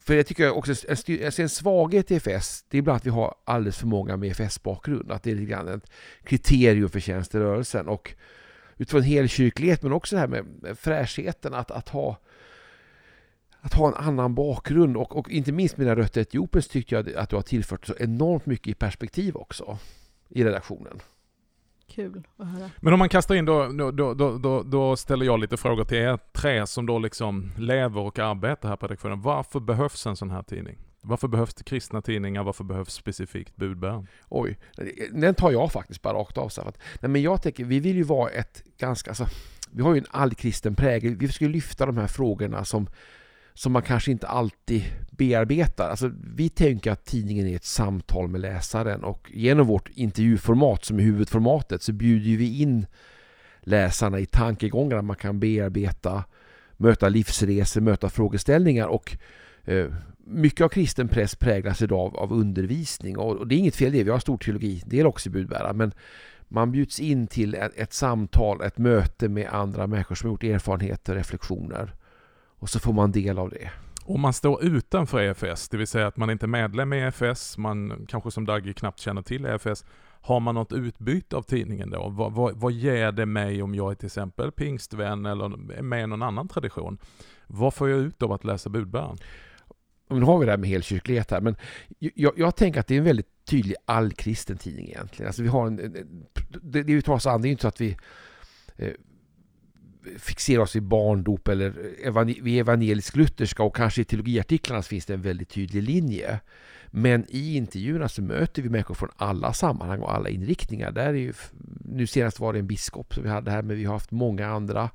för 0.00 0.14
jag 0.14 0.26
tycker 0.26 0.50
också 0.50 0.72
en, 0.88 1.30
en 1.38 1.48
svaghet 1.48 2.10
i 2.10 2.14
EFS, 2.14 2.64
det 2.68 2.76
är 2.76 2.78
ibland 2.78 2.96
att 2.96 3.06
vi 3.06 3.10
har 3.10 3.34
alldeles 3.44 3.78
för 3.78 3.86
många 3.86 4.16
med 4.16 4.30
EFS-bakgrund. 4.30 5.12
Att 5.12 5.22
det 5.22 5.30
är 5.30 5.34
lite 5.34 5.50
grann 5.50 5.68
ett 5.68 5.90
kriterium 6.24 6.88
för 6.88 7.00
tjänsterörelsen. 7.00 7.88
Och 7.88 8.14
utifrån 8.76 9.02
helkyrklighet, 9.02 9.82
men 9.82 9.92
också 9.92 10.16
det 10.16 10.20
här 10.20 10.28
med 10.28 10.44
fräschheten 10.78 11.54
att, 11.54 11.70
att 11.70 11.88
ha 11.88 12.16
att 13.60 13.74
ha 13.74 13.88
en 13.88 13.94
annan 13.94 14.34
bakgrund 14.34 14.96
och, 14.96 15.16
och 15.16 15.30
inte 15.30 15.52
minst 15.52 15.76
mina 15.76 15.96
rötter 15.96 16.20
i 16.20 16.22
Etiopien 16.22 16.62
tyckte 16.62 16.94
jag 16.94 17.14
att 17.14 17.30
du 17.30 17.36
har 17.36 17.42
tillfört 17.42 17.86
så 17.86 17.94
enormt 17.98 18.46
mycket 18.46 18.66
i 18.66 18.74
perspektiv 18.74 19.36
också 19.36 19.78
i 20.28 20.44
redaktionen. 20.44 21.00
Kul 21.88 22.22
att 22.36 22.46
höra. 22.46 22.70
Men 22.80 22.92
om 22.92 22.98
man 22.98 23.08
kastar 23.08 23.34
in 23.34 23.44
då, 23.44 23.68
då, 23.68 23.90
då, 23.90 24.14
då, 24.14 24.38
då, 24.38 24.62
då 24.62 24.96
ställer 24.96 25.26
jag 25.26 25.40
lite 25.40 25.56
frågor 25.56 25.84
till 25.84 25.98
er 25.98 26.18
tre 26.32 26.66
som 26.66 26.86
då 26.86 26.98
liksom 26.98 27.52
lever 27.58 28.00
och 28.00 28.18
arbetar 28.18 28.68
här 28.68 28.76
på 28.76 28.86
redaktionen. 28.86 29.22
Varför 29.22 29.60
behövs 29.60 30.06
en 30.06 30.16
sån 30.16 30.30
här 30.30 30.42
tidning? 30.42 30.78
Varför 31.06 31.28
behövs 31.28 31.54
det 31.54 31.64
kristna 31.64 32.02
tidningar? 32.02 32.44
Varför 32.44 32.64
behövs 32.64 32.92
specifikt 32.94 33.56
budbäraren? 33.56 34.06
Oj, 34.28 34.58
den 35.12 35.34
tar 35.34 35.50
jag 35.50 35.72
faktiskt 35.72 36.02
bara 36.02 36.14
rakt 36.14 36.38
av. 36.38 36.48
Så 36.48 36.60
att, 36.60 36.78
nej, 37.00 37.10
men 37.10 37.22
jag 37.22 37.42
tänker, 37.42 37.64
vi 37.64 37.80
vill 37.80 37.96
ju 37.96 38.02
vara 38.02 38.30
ett 38.30 38.62
ganska... 38.78 39.10
Alltså, 39.10 39.26
vi 39.70 39.82
har 39.82 39.94
ju 39.94 39.98
en 39.98 40.06
allkristen 40.10 40.74
prägel. 40.74 41.16
Vi 41.16 41.28
ska 41.28 41.46
lyfta 41.46 41.86
de 41.86 41.96
här 41.96 42.06
frågorna 42.06 42.64
som, 42.64 42.88
som 43.54 43.72
man 43.72 43.82
kanske 43.82 44.10
inte 44.10 44.26
alltid 44.26 44.84
bearbetar. 45.10 45.90
Alltså, 45.90 46.10
vi 46.36 46.48
tänker 46.48 46.92
att 46.92 47.04
tidningen 47.04 47.46
är 47.46 47.56
ett 47.56 47.64
samtal 47.64 48.28
med 48.28 48.40
läsaren 48.40 49.04
och 49.04 49.30
genom 49.34 49.66
vårt 49.66 49.88
intervjuformat 49.88 50.84
som 50.84 50.98
är 50.98 51.02
huvudformatet 51.02 51.82
så 51.82 51.92
bjuder 51.92 52.36
vi 52.36 52.62
in 52.62 52.86
läsarna 53.60 54.18
i 54.18 54.26
tankegångar 54.26 55.02
man 55.02 55.16
kan 55.16 55.40
bearbeta, 55.40 56.24
möta 56.76 57.08
livsresor, 57.08 57.80
möta 57.80 58.10
frågeställningar 58.10 58.86
och 58.86 59.16
eh, 59.64 59.86
mycket 60.26 60.64
av 60.64 60.68
kristen 60.68 61.08
press 61.08 61.34
präglas 61.34 61.82
idag 61.82 62.16
av, 62.16 62.32
undervisning 62.32 63.18
och, 63.18 63.46
det 63.46 63.54
är 63.54 63.58
inget 63.58 63.76
fel 63.76 63.94
i 63.94 63.98
det. 63.98 64.04
Vi 64.04 64.10
har 64.10 64.18
stor 64.18 64.38
teologi, 64.38 64.82
det 64.86 65.00
är 65.00 65.06
också 65.06 65.28
i 65.28 65.32
budbäraren. 65.32 65.76
Men 65.76 65.92
man 66.48 66.72
bjuds 66.72 67.00
in 67.00 67.26
till 67.26 67.54
ett, 67.54 67.72
ett, 67.76 67.92
samtal, 67.92 68.62
ett 68.62 68.78
möte 68.78 69.28
med 69.28 69.48
andra 69.48 69.86
människor 69.86 70.14
som 70.14 70.28
har 70.28 70.34
gjort 70.34 70.44
erfarenheter 70.44 71.12
och 71.12 71.18
reflektioner. 71.18 71.94
Och 72.58 72.70
så 72.70 72.78
får 72.78 72.92
man 72.92 73.12
del 73.12 73.38
av 73.38 73.50
det. 73.50 73.70
Om 74.04 74.20
man 74.20 74.32
står 74.32 74.64
utanför 74.64 75.20
EFS, 75.20 75.68
det 75.68 75.76
vill 75.76 75.86
säga 75.86 76.06
att 76.06 76.16
man 76.16 76.30
inte 76.30 76.46
är 76.46 76.48
medlem 76.48 76.92
i 76.92 76.98
EFS, 76.98 77.58
man 77.58 78.06
kanske 78.08 78.30
som 78.30 78.46
Dagge 78.46 78.72
knappt 78.72 79.00
känner 79.00 79.22
till 79.22 79.44
EFS, 79.44 79.84
har 80.20 80.40
man 80.40 80.54
något 80.54 80.72
utbyte 80.72 81.36
av 81.36 81.42
tidningen 81.42 81.90
då? 81.90 82.08
Vad, 82.08 82.32
vad, 82.32 82.56
vad 82.56 82.72
ger 82.72 83.12
det 83.12 83.26
mig 83.26 83.62
om 83.62 83.74
jag 83.74 83.90
är 83.90 83.94
till 83.94 84.06
exempel 84.06 84.52
pingstvän 84.52 85.26
eller 85.26 85.72
är 85.72 85.82
med 85.82 86.02
i 86.02 86.06
någon 86.06 86.22
annan 86.22 86.48
tradition? 86.48 86.98
Vad 87.46 87.74
får 87.74 87.88
jag 87.88 87.98
ut 87.98 88.22
av 88.22 88.32
att 88.32 88.44
läsa 88.44 88.70
budbäraren? 88.70 89.18
Nu 90.08 90.22
har 90.22 90.38
vi 90.38 90.46
det 90.46 90.52
här 90.52 90.58
med 90.58 90.70
helkyrklighet 90.70 91.30
här, 91.30 91.40
men 91.40 91.56
jag, 91.98 92.32
jag, 92.36 92.56
tänker 92.56 92.80
att 92.80 92.86
det 92.86 92.94
är 92.94 92.98
en 92.98 93.04
väldigt 93.04 93.44
tydlig 93.44 93.76
allkristen 93.84 94.56
tidning 94.56 94.88
egentligen. 94.88 95.26
Alltså 95.26 95.42
vi 95.42 95.48
har 95.48 95.66
en, 95.66 95.76
det, 96.62 96.82
det 96.82 96.92
är 96.92 97.00
tar 97.00 97.14
oss 97.14 97.26
an, 97.26 97.42
det 97.42 97.48
är 97.48 97.50
inte 97.50 97.62
så 97.62 97.68
att 97.68 97.80
vi 97.80 97.96
eh, 98.76 98.92
fixerar 100.18 100.62
oss 100.62 100.76
vid 100.76 100.82
barndop 100.82 101.48
eller 101.48 101.74
vi 102.42 102.56
är 102.56 102.60
evangelisk-lutherska 102.60 103.62
och 103.62 103.76
kanske 103.76 104.00
i 104.00 104.04
teologiartiklarna 104.04 104.82
finns 104.82 105.06
det 105.06 105.14
en 105.14 105.22
väldigt 105.22 105.48
tydlig 105.48 105.82
linje. 105.82 106.40
Men 106.90 107.24
i 107.28 107.56
intervjuerna 107.56 108.08
så 108.08 108.22
möter 108.22 108.62
vi 108.62 108.68
människor 108.68 108.94
från 108.94 109.10
alla 109.16 109.52
sammanhang 109.52 110.00
och 110.00 110.14
alla 110.14 110.28
inriktningar. 110.28 110.90
Där 110.90 111.06
är 111.06 111.12
ju, 111.12 111.32
nu 111.84 112.06
senast 112.06 112.40
var 112.40 112.52
det 112.52 112.58
en 112.58 112.66
biskop 112.66 113.14
som 113.14 113.22
vi 113.22 113.28
hade 113.28 113.50
här, 113.50 113.62
men 113.62 113.76
vi 113.76 113.84
har 113.84 113.92
haft 113.92 114.10
många 114.10 114.46
andra 114.46 114.90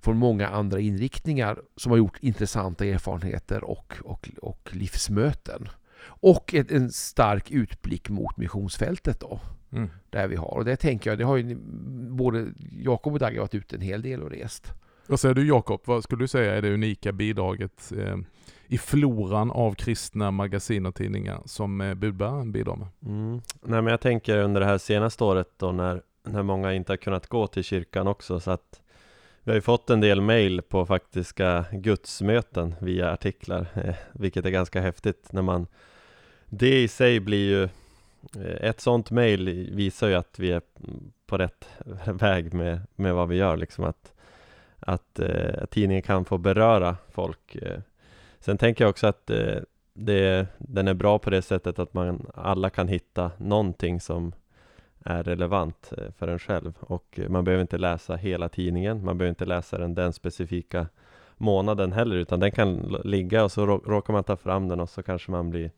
från 0.00 0.16
många 0.16 0.48
andra 0.48 0.80
inriktningar 0.80 1.58
som 1.76 1.92
har 1.92 1.98
gjort 1.98 2.18
intressanta 2.20 2.84
erfarenheter 2.84 3.64
och, 3.64 3.94
och, 4.04 4.28
och 4.42 4.68
livsmöten. 4.72 5.68
Och 6.00 6.54
ett, 6.54 6.70
en 6.70 6.90
stark 6.90 7.50
utblick 7.50 8.08
mot 8.08 8.36
missionsfältet 8.36 9.20
då. 9.20 9.40
Mm. 9.72 9.90
Där 10.10 10.28
vi 10.28 10.36
har. 10.36 10.54
Och 10.54 10.64
det 10.64 10.76
tänker 10.76 11.10
jag, 11.10 11.18
det 11.18 11.24
har 11.24 11.36
ju 11.36 11.56
både 12.10 12.46
Jakob 12.70 13.12
och 13.12 13.18
Dagge 13.18 13.40
varit 13.40 13.54
ute 13.54 13.76
en 13.76 13.82
hel 13.82 14.02
del 14.02 14.22
och 14.22 14.30
rest. 14.30 14.72
Vad 15.06 15.20
säger 15.20 15.34
du 15.34 15.46
Jakob? 15.46 15.80
Vad 15.84 16.04
skulle 16.04 16.24
du 16.24 16.28
säga 16.28 16.54
är 16.54 16.62
det 16.62 16.74
unika 16.74 17.12
bidraget 17.12 17.92
eh, 17.98 18.16
i 18.66 18.78
floran 18.78 19.50
av 19.50 19.74
kristna 19.74 20.30
magasin 20.30 20.86
och 20.86 20.94
tidningar 20.94 21.42
som 21.44 21.80
eh, 21.80 21.94
budbäraren 21.94 22.52
bidrar 22.52 22.76
med? 22.76 22.88
Mm. 23.06 23.40
Nej 23.62 23.82
men 23.82 23.86
jag 23.86 24.00
tänker 24.00 24.38
under 24.38 24.60
det 24.60 24.66
här 24.66 24.78
senaste 24.78 25.24
året 25.24 25.48
då 25.56 25.72
när, 25.72 26.02
när 26.22 26.42
många 26.42 26.72
inte 26.72 26.92
har 26.92 26.96
kunnat 26.96 27.26
gå 27.26 27.46
till 27.46 27.64
kyrkan 27.64 28.06
också 28.06 28.40
så 28.40 28.50
att 28.50 28.80
vi 29.48 29.52
har 29.52 29.56
ju 29.56 29.60
fått 29.60 29.90
en 29.90 30.00
del 30.00 30.20
mail 30.20 30.62
på 30.62 30.86
faktiska 30.86 31.64
gudsmöten 31.72 32.74
via 32.80 33.12
artiklar, 33.12 33.66
eh, 33.74 33.94
vilket 34.12 34.44
är 34.44 34.50
ganska 34.50 34.80
häftigt 34.80 35.32
när 35.32 35.42
man 35.42 35.66
Det 36.46 36.82
i 36.82 36.88
sig 36.88 37.20
blir 37.20 37.48
ju 37.48 37.62
eh, 38.44 38.68
Ett 38.68 38.80
sånt 38.80 39.10
mail 39.10 39.70
visar 39.74 40.08
ju 40.08 40.14
att 40.14 40.38
vi 40.38 40.52
är 40.52 40.62
på 41.26 41.38
rätt 41.38 41.68
väg 42.06 42.54
med, 42.54 42.80
med 42.96 43.14
vad 43.14 43.28
vi 43.28 43.36
gör 43.36 43.56
liksom 43.56 43.84
att 43.84 44.12
Att 44.80 45.20
att 45.62 45.70
tidningen 45.70 46.02
kan 46.02 46.24
få 46.24 46.38
beröra 46.38 46.96
folk. 47.10 47.56
Sen 48.40 48.58
tänker 48.58 48.84
jag 48.84 48.90
också 48.90 49.06
att 49.06 49.30
det, 49.94 50.46
den 50.58 50.88
är 50.88 50.94
bra 50.94 51.18
på 51.18 51.30
det 51.30 51.42
sättet 51.42 51.78
att 51.78 51.94
man 51.94 52.26
alla 52.34 52.70
kan 52.70 52.88
hitta 52.88 53.30
någonting 53.38 54.00
som 54.00 54.32
är 55.04 55.22
relevant 55.22 55.92
eh, 55.98 56.12
för 56.18 56.28
en 56.28 56.38
själv 56.38 56.72
och 56.80 57.18
eh, 57.18 57.28
man 57.28 57.44
behöver 57.44 57.62
inte 57.62 57.78
läsa 57.78 58.16
hela 58.16 58.48
tidningen, 58.48 59.04
man 59.04 59.18
behöver 59.18 59.30
inte 59.30 59.44
läsa 59.44 59.78
den 59.78 59.94
den 59.94 60.12
specifika 60.12 60.86
månaden 61.36 61.92
heller 61.92 62.16
utan 62.16 62.40
den 62.40 62.52
kan 62.52 62.76
ligga 63.04 63.44
och 63.44 63.52
så 63.52 63.66
råkar 63.66 64.12
man 64.12 64.24
ta 64.24 64.36
fram 64.36 64.68
den 64.68 64.80
och 64.80 64.88
så 64.88 65.02
kanske 65.02 65.30
man 65.30 65.50
blir 65.50 65.70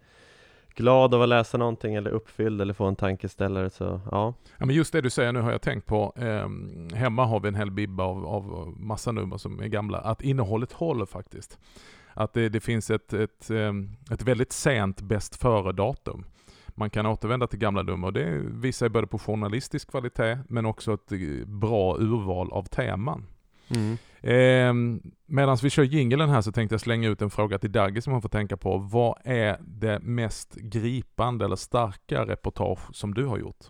glad 0.75 1.15
av 1.15 1.23
att 1.23 1.29
läsa 1.29 1.59
någonting 1.59 1.95
eller 1.95 2.11
uppfylld 2.11 2.61
eller 2.61 2.75
få 2.75 2.85
en 2.85 2.97
tankeställare 2.97 3.71
så 3.71 4.01
ja. 4.11 4.35
Ja 4.59 4.67
men 4.67 4.77
just 4.77 4.93
det 4.93 5.01
du 5.01 5.11
säger 5.11 5.33
nu 5.33 5.41
har 5.41 5.53
jag 5.53 5.63
tänkt 5.63 5.87
på. 5.87 6.13
Eh, 6.17 6.49
hemma 6.97 7.25
har 7.25 7.41
vi 7.41 7.49
en 7.49 7.55
hel 7.55 7.71
bibba 7.71 8.05
av, 8.05 8.27
av 8.27 8.75
massa 8.81 9.13
nummer 9.13 9.37
som 9.37 9.61
är 9.61 9.67
gamla. 9.67 9.99
Att 9.99 10.23
innehållet 10.23 10.73
håller 10.73 11.07
faktiskt. 11.07 11.59
Att 12.15 12.33
det, 12.33 12.49
det 12.49 12.61
finns 12.61 12.91
ett, 12.91 13.13
ett, 13.13 13.51
ehm, 13.51 13.91
ett 14.11 14.23
väldigt 14.23 14.53
sent 14.53 15.01
bäst 15.01 15.37
före-datum 15.37 16.25
man 16.81 16.91
kan 16.91 17.07
återvända 17.07 17.47
till 17.47 17.59
gamla 17.59 17.83
nummer. 17.83 18.11
Det 18.11 18.43
visar 18.43 18.89
både 18.89 19.07
på 19.07 19.19
journalistisk 19.19 19.91
kvalitet 19.91 20.39
men 20.49 20.67
också 20.67 20.95
ett 20.95 21.13
eh, 21.13 21.47
bra 21.47 21.97
urval 21.99 22.53
av 22.53 22.63
teman. 22.63 23.27
Mm. 23.69 23.99
Eh, 24.21 25.01
Medan 25.27 25.57
vi 25.63 25.71
kör 25.71 25.83
jingeln 25.83 26.31
här 26.31 26.41
så 26.41 26.53
tänkte 26.53 26.75
jag 26.75 26.81
slänga 26.81 27.09
ut 27.09 27.23
en 27.23 27.31
fråga 27.31 27.59
till 27.59 27.73
Dagge 27.73 28.03
som 28.03 28.13
man 28.13 28.23
får 28.23 28.29
tänka 28.29 28.57
på. 28.57 28.79
Vad 28.79 29.19
är 29.25 29.59
det 29.61 29.99
mest 30.01 30.55
gripande 30.55 31.45
eller 31.45 31.57
starka 31.57 32.27
reportage 32.27 32.95
som 32.97 33.15
du 33.15 33.27
har 33.27 33.39
gjort? 33.39 33.65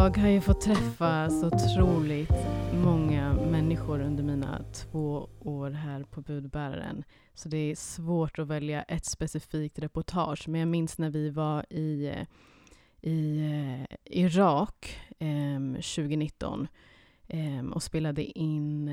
Jag 0.00 0.16
har 0.16 0.28
ju 0.28 0.40
fått 0.40 0.60
träffa 0.60 1.30
så 1.30 1.46
otroligt 1.46 2.32
många 2.84 3.32
människor 3.32 4.00
under 4.00 4.22
mina 4.22 4.64
två 4.72 5.28
år 5.40 5.70
här 5.70 6.02
på 6.02 6.20
budbäraren. 6.20 7.04
Så 7.34 7.48
det 7.48 7.56
är 7.56 7.74
svårt 7.74 8.38
att 8.38 8.46
välja 8.46 8.82
ett 8.82 9.04
specifikt 9.04 9.78
reportage. 9.78 10.48
Men 10.48 10.60
jag 10.60 10.68
minns 10.68 10.98
när 10.98 11.10
vi 11.10 11.30
var 11.30 11.72
i, 11.72 12.12
i 13.00 13.40
eh, 13.40 13.96
Irak 14.04 14.98
eh, 15.18 15.60
2019 15.74 16.68
eh, 17.28 17.66
och 17.72 17.82
spelade 17.82 18.38
in 18.38 18.88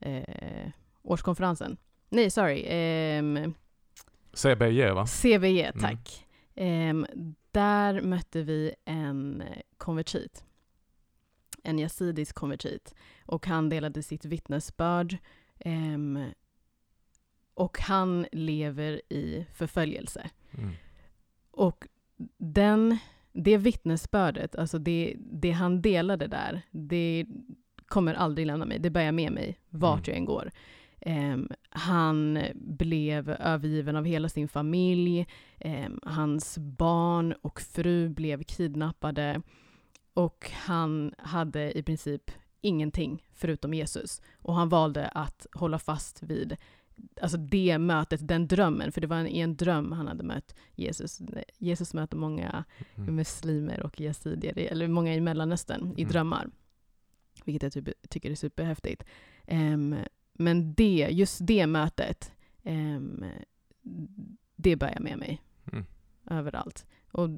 eh, 0.00 0.68
årskonferensen. 1.02 1.76
Nej, 2.08 2.30
sorry. 2.30 2.60
Eh, 2.62 3.50
CBJ 4.32 4.90
va? 4.90 5.06
CBJ, 5.06 5.62
mm. 5.62 5.80
tack. 5.80 6.26
Mm. 6.54 7.34
Där 7.52 8.00
mötte 8.00 8.42
vi 8.42 8.74
en 8.84 9.42
konvertit. 9.76 10.44
En 11.62 11.78
yazidisk 11.78 12.34
konvertit. 12.34 12.94
Och 13.26 13.46
han 13.46 13.68
delade 13.68 14.02
sitt 14.02 14.24
vittnesbörd. 14.24 15.18
Um, 15.64 16.24
och 17.54 17.78
han 17.80 18.26
lever 18.32 19.02
i 19.08 19.46
förföljelse. 19.54 20.30
Mm. 20.50 20.70
Och 21.50 21.86
den, 22.38 22.98
det 23.32 23.56
vittnesbördet, 23.56 24.56
alltså 24.56 24.78
det, 24.78 25.16
det 25.18 25.50
han 25.50 25.82
delade 25.82 26.26
där, 26.26 26.62
det 26.70 27.26
kommer 27.86 28.14
aldrig 28.14 28.46
lämna 28.46 28.64
mig. 28.64 28.78
Det 28.78 28.90
bär 28.90 29.02
jag 29.02 29.14
med 29.14 29.32
mig 29.32 29.58
vart 29.68 30.08
mm. 30.08 30.10
jag 30.10 30.16
än 30.16 30.24
går. 30.24 30.50
Um, 31.06 31.48
han 31.70 32.38
blev 32.54 33.30
övergiven 33.30 33.96
av 33.96 34.04
hela 34.04 34.28
sin 34.28 34.48
familj. 34.48 35.26
Um, 35.64 36.00
hans 36.02 36.58
barn 36.58 37.34
och 37.42 37.60
fru 37.60 38.08
blev 38.08 38.42
kidnappade. 38.42 39.42
Och 40.14 40.50
han 40.54 41.14
hade 41.18 41.78
i 41.78 41.82
princip 41.82 42.30
ingenting 42.60 43.24
förutom 43.34 43.74
Jesus. 43.74 44.22
Och 44.34 44.54
han 44.54 44.68
valde 44.68 45.08
att 45.08 45.46
hålla 45.52 45.78
fast 45.78 46.22
vid 46.22 46.56
alltså 47.20 47.38
det 47.38 47.78
mötet, 47.78 48.28
den 48.28 48.48
drömmen, 48.48 48.92
för 48.92 49.00
det 49.00 49.06
var 49.06 49.24
i 49.24 49.40
en 49.40 49.56
dröm 49.56 49.92
han 49.92 50.08
hade 50.08 50.24
mött 50.24 50.54
Jesus. 50.74 51.20
Jesus 51.58 51.94
möter 51.94 52.16
många 52.16 52.64
mm. 52.94 53.16
muslimer 53.16 53.82
och 53.82 54.00
yazidier, 54.00 54.58
eller 54.58 54.88
många 54.88 55.14
i 55.14 55.20
Mellanöstern, 55.20 55.80
mm. 55.82 55.98
i 55.98 56.04
drömmar. 56.04 56.50
Vilket 57.44 57.62
jag 57.62 57.72
typ, 57.72 58.10
tycker 58.10 58.30
är 58.30 58.34
superhäftigt. 58.34 59.04
Um, 59.46 59.96
men 60.40 60.74
det, 60.74 61.08
just 61.10 61.46
det 61.46 61.66
mötet, 61.66 62.32
um, 62.62 63.24
det 64.56 64.76
bär 64.76 64.92
jag 64.92 65.02
med 65.02 65.18
mig 65.18 65.42
mm. 65.72 65.84
överallt. 66.30 66.86
Och 67.12 67.28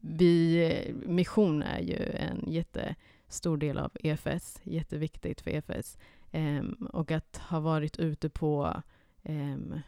vi, 0.00 0.94
mission 1.06 1.62
är 1.62 1.80
ju 1.80 1.96
en 2.02 2.44
jättestor 2.46 3.56
del 3.56 3.78
av 3.78 3.92
EFS, 4.00 4.60
jätteviktigt 4.62 5.40
för 5.40 5.50
EFS. 5.50 5.98
Um, 6.32 6.88
och 6.92 7.10
att 7.10 7.36
ha 7.36 7.60
varit 7.60 7.98
ute 7.98 8.28
på, 8.28 8.82
um, 9.22 9.80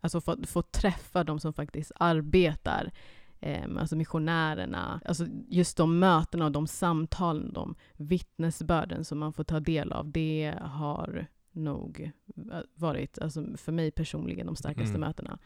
alltså 0.00 0.20
få, 0.20 0.36
få 0.46 0.62
träffa 0.62 1.24
de 1.24 1.40
som 1.40 1.52
faktiskt 1.52 1.92
arbetar, 1.94 2.92
um, 3.40 3.78
alltså 3.78 3.96
missionärerna, 3.96 5.00
alltså 5.04 5.26
just 5.48 5.76
de 5.76 5.98
mötena 5.98 6.44
och 6.44 6.52
de 6.52 6.66
samtalen, 6.66 7.52
de 7.52 7.74
vittnesbörden 7.96 9.04
som 9.04 9.18
man 9.18 9.32
får 9.32 9.44
ta 9.44 9.60
del 9.60 9.92
av, 9.92 10.10
det 10.10 10.54
har 10.60 11.26
nog 11.52 12.10
varit, 12.74 13.18
alltså 13.18 13.56
för 13.56 13.72
mig 13.72 13.90
personligen, 13.90 14.46
de 14.46 14.56
starkaste 14.56 14.96
mm. 14.96 15.00
mötena. 15.00 15.38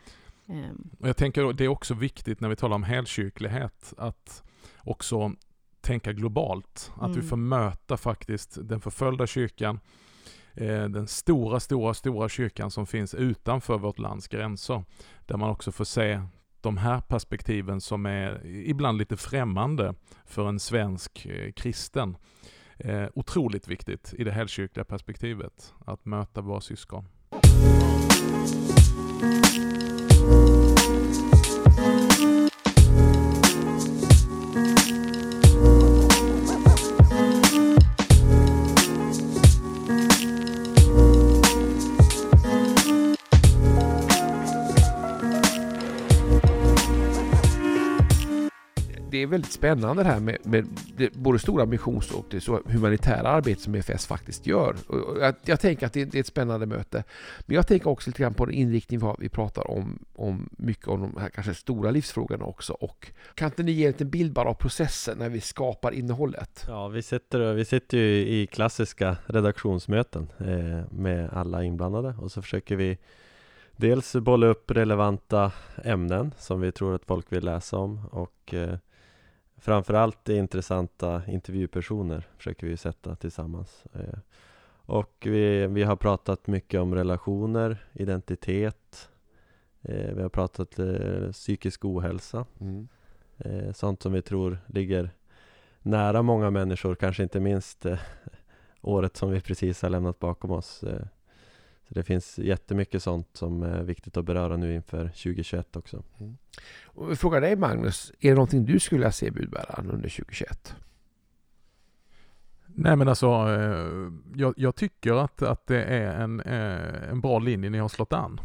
Um. 0.47 0.91
Och 1.01 1.09
jag 1.09 1.17
tänker 1.17 1.53
det 1.53 1.65
är 1.65 1.69
också 1.69 1.95
viktigt 1.95 2.41
när 2.41 2.49
vi 2.49 2.57
talar 2.57 2.75
om 2.75 2.83
helkyrklighet 2.83 3.95
att 3.97 4.43
också 4.79 5.33
tänka 5.81 6.13
globalt. 6.13 6.93
Att 6.95 7.07
mm. 7.07 7.21
vi 7.21 7.27
får 7.27 7.37
möta 7.37 7.97
faktiskt 7.97 8.59
den 8.63 8.81
förföljda 8.81 9.27
kyrkan, 9.27 9.81
eh, 10.55 10.85
den 10.85 11.09
stora, 11.09 11.61
stora, 11.61 11.95
stora 11.95 12.29
kyrkan 12.29 12.71
som 12.71 12.87
finns 12.87 13.15
utanför 13.15 13.79
vårt 13.79 13.99
lands 13.99 14.29
gränser. 14.29 14.85
Där 15.27 15.37
man 15.37 15.51
också 15.51 15.73
får 15.73 15.85
se 15.85 16.23
de 16.61 16.77
här 16.77 17.01
perspektiven 17.01 17.81
som 17.81 18.07
är 18.07 18.47
ibland 18.47 18.99
lite 18.99 19.17
främmande 19.17 19.95
för 20.25 20.49
en 20.49 20.61
svensk 20.61 21.27
eh, 21.27 21.53
kristen. 21.53 22.17
Eh, 22.79 23.07
otroligt 23.15 23.69
viktigt 23.69 24.15
i 24.19 24.25
det 24.25 24.33
helkyrkliga 24.33 24.85
perspektivet, 24.85 25.75
att 25.87 26.05
möta 26.05 26.41
våra 26.41 26.61
syskon. 26.61 27.05
Är 49.25 49.29
väldigt 49.29 49.53
spännande 49.53 50.03
det 50.03 50.09
här 50.09 50.21
med, 50.21 50.39
med 50.43 50.67
det, 50.97 51.13
både 51.13 51.39
stora 51.39 51.67
missions 51.67 52.11
och 52.11 52.27
det 52.31 52.41
så 52.41 52.61
humanitära 52.67 53.29
arbete 53.29 53.61
som 53.61 53.75
EFS 53.75 54.07
faktiskt 54.07 54.47
gör. 54.47 54.77
Jag, 55.21 55.35
jag, 55.45 55.61
tänker 55.61 55.87
att 55.87 55.93
det, 55.93 56.05
det, 56.05 56.19
är 56.19 56.21
ett 56.21 56.27
spännande 56.27 56.67
möte. 56.67 57.05
Men 57.41 57.57
jag 57.57 57.67
tänker 57.67 57.89
också 57.91 58.11
lite 58.11 58.23
grann 58.23 58.35
på 58.35 58.47
den 58.47 58.55
inriktning 58.55 59.01
vi 59.01 59.07
har. 59.07 59.17
Vi 59.19 59.29
pratar 59.29 59.71
om, 59.71 59.99
om 60.15 60.49
mycket 60.59 60.89
om 60.89 61.01
de 61.01 61.21
här 61.21 61.29
kanske 61.29 61.55
stora 61.55 61.91
livsfrågorna 61.91 62.45
också. 62.45 62.73
Och 62.73 63.13
kan 63.35 63.47
inte 63.47 63.63
ni 63.63 63.73
ge 63.73 63.85
en 63.85 63.93
liten 63.93 64.11
bild 64.11 64.33
bara 64.33 64.49
av 64.49 64.55
processen 64.55 65.19
när 65.19 65.29
vi 65.29 65.41
skapar 65.41 65.93
innehållet? 65.93 66.65
Ja, 66.69 66.89
vi 66.89 67.03
sitter, 67.03 67.55
vi 67.55 67.65
sitter 67.65 67.99
ju 67.99 68.29
i 68.29 68.47
klassiska 68.47 69.17
redaktionsmöten 69.27 70.29
eh, 70.39 70.93
med 70.93 71.31
alla 71.33 71.65
inblandade 71.65 72.15
och 72.21 72.33
så 72.33 72.43
försöker 72.43 72.77
vi 72.77 72.99
Dels 73.77 74.13
bolla 74.17 74.47
upp 74.47 74.71
relevanta 74.71 75.53
ämnen 75.85 76.35
som 76.39 76.61
vi 76.61 76.73
tror 76.73 76.95
att 76.95 77.05
folk 77.05 77.33
vill 77.33 77.45
läsa 77.45 77.77
om 77.77 78.07
och 78.11 78.55
eh, 78.55 78.79
Framförallt 79.65 80.29
intressanta 80.29 81.23
intervjupersoner 81.27 82.29
försöker 82.37 82.67
vi 82.67 82.77
sätta 82.77 83.17
tillsammans 83.17 83.85
eh, 83.93 84.19
Och 84.87 85.13
vi, 85.21 85.67
vi 85.67 85.83
har 85.83 85.97
pratat 85.97 86.47
mycket 86.47 86.81
om 86.81 86.95
relationer, 86.95 87.87
identitet 87.93 89.09
eh, 89.83 90.15
Vi 90.15 90.23
har 90.23 90.29
pratat 90.29 90.79
eh, 90.79 91.31
psykisk 91.33 91.85
ohälsa 91.85 92.47
mm. 92.61 92.89
Sånt 93.75 94.03
som 94.03 94.13
vi 94.13 94.23
tror 94.23 94.59
ligger 94.67 95.11
nära 95.83 96.23
många 96.23 96.51
människor, 96.51 96.95
kanske 96.95 97.23
inte 97.23 97.41
minst 97.41 97.87
året 98.81 99.17
som 99.17 99.31
vi 99.31 99.41
precis 99.41 99.83
har 99.83 99.91
lämnat 99.91 100.19
bakom 100.19 100.51
oss 100.51 100.85
så 101.89 101.95
det 101.95 102.03
finns 102.03 102.39
jättemycket 102.39 103.03
sånt 103.03 103.29
som 103.33 103.63
är 103.63 103.83
viktigt 103.83 104.17
att 104.17 104.25
beröra 104.25 104.57
nu 104.57 104.75
inför 104.75 105.09
2021 105.09 105.77
också. 105.77 106.03
Mm. 106.21 106.37
Och 106.85 107.11
vi 107.11 107.17
frågar 107.17 107.41
dig 107.41 107.57
Magnus, 107.57 108.13
är 108.21 108.29
det 108.29 108.35
någonting 108.35 108.65
du 108.65 108.81
skulle 108.81 108.99
vilja 108.99 109.13
se 109.13 109.31
budbäraren 109.31 109.91
under 109.91 110.09
2021? 110.09 110.75
Nej 112.67 112.97
men 112.97 113.09
alltså, 113.09 113.27
eh, 113.27 114.13
jag, 114.35 114.55
jag, 114.57 114.75
tycker 114.75 115.13
att, 115.25 115.43
att 115.43 115.67
det 115.67 115.85
är 115.85 116.21
en, 116.21 116.41
eh, 116.41 117.11
en 117.11 117.21
bra 117.21 117.39
linje 117.39 117.71
ni 117.71 117.79
har 117.79 117.89
slått 117.89 118.13
an. 118.13 118.41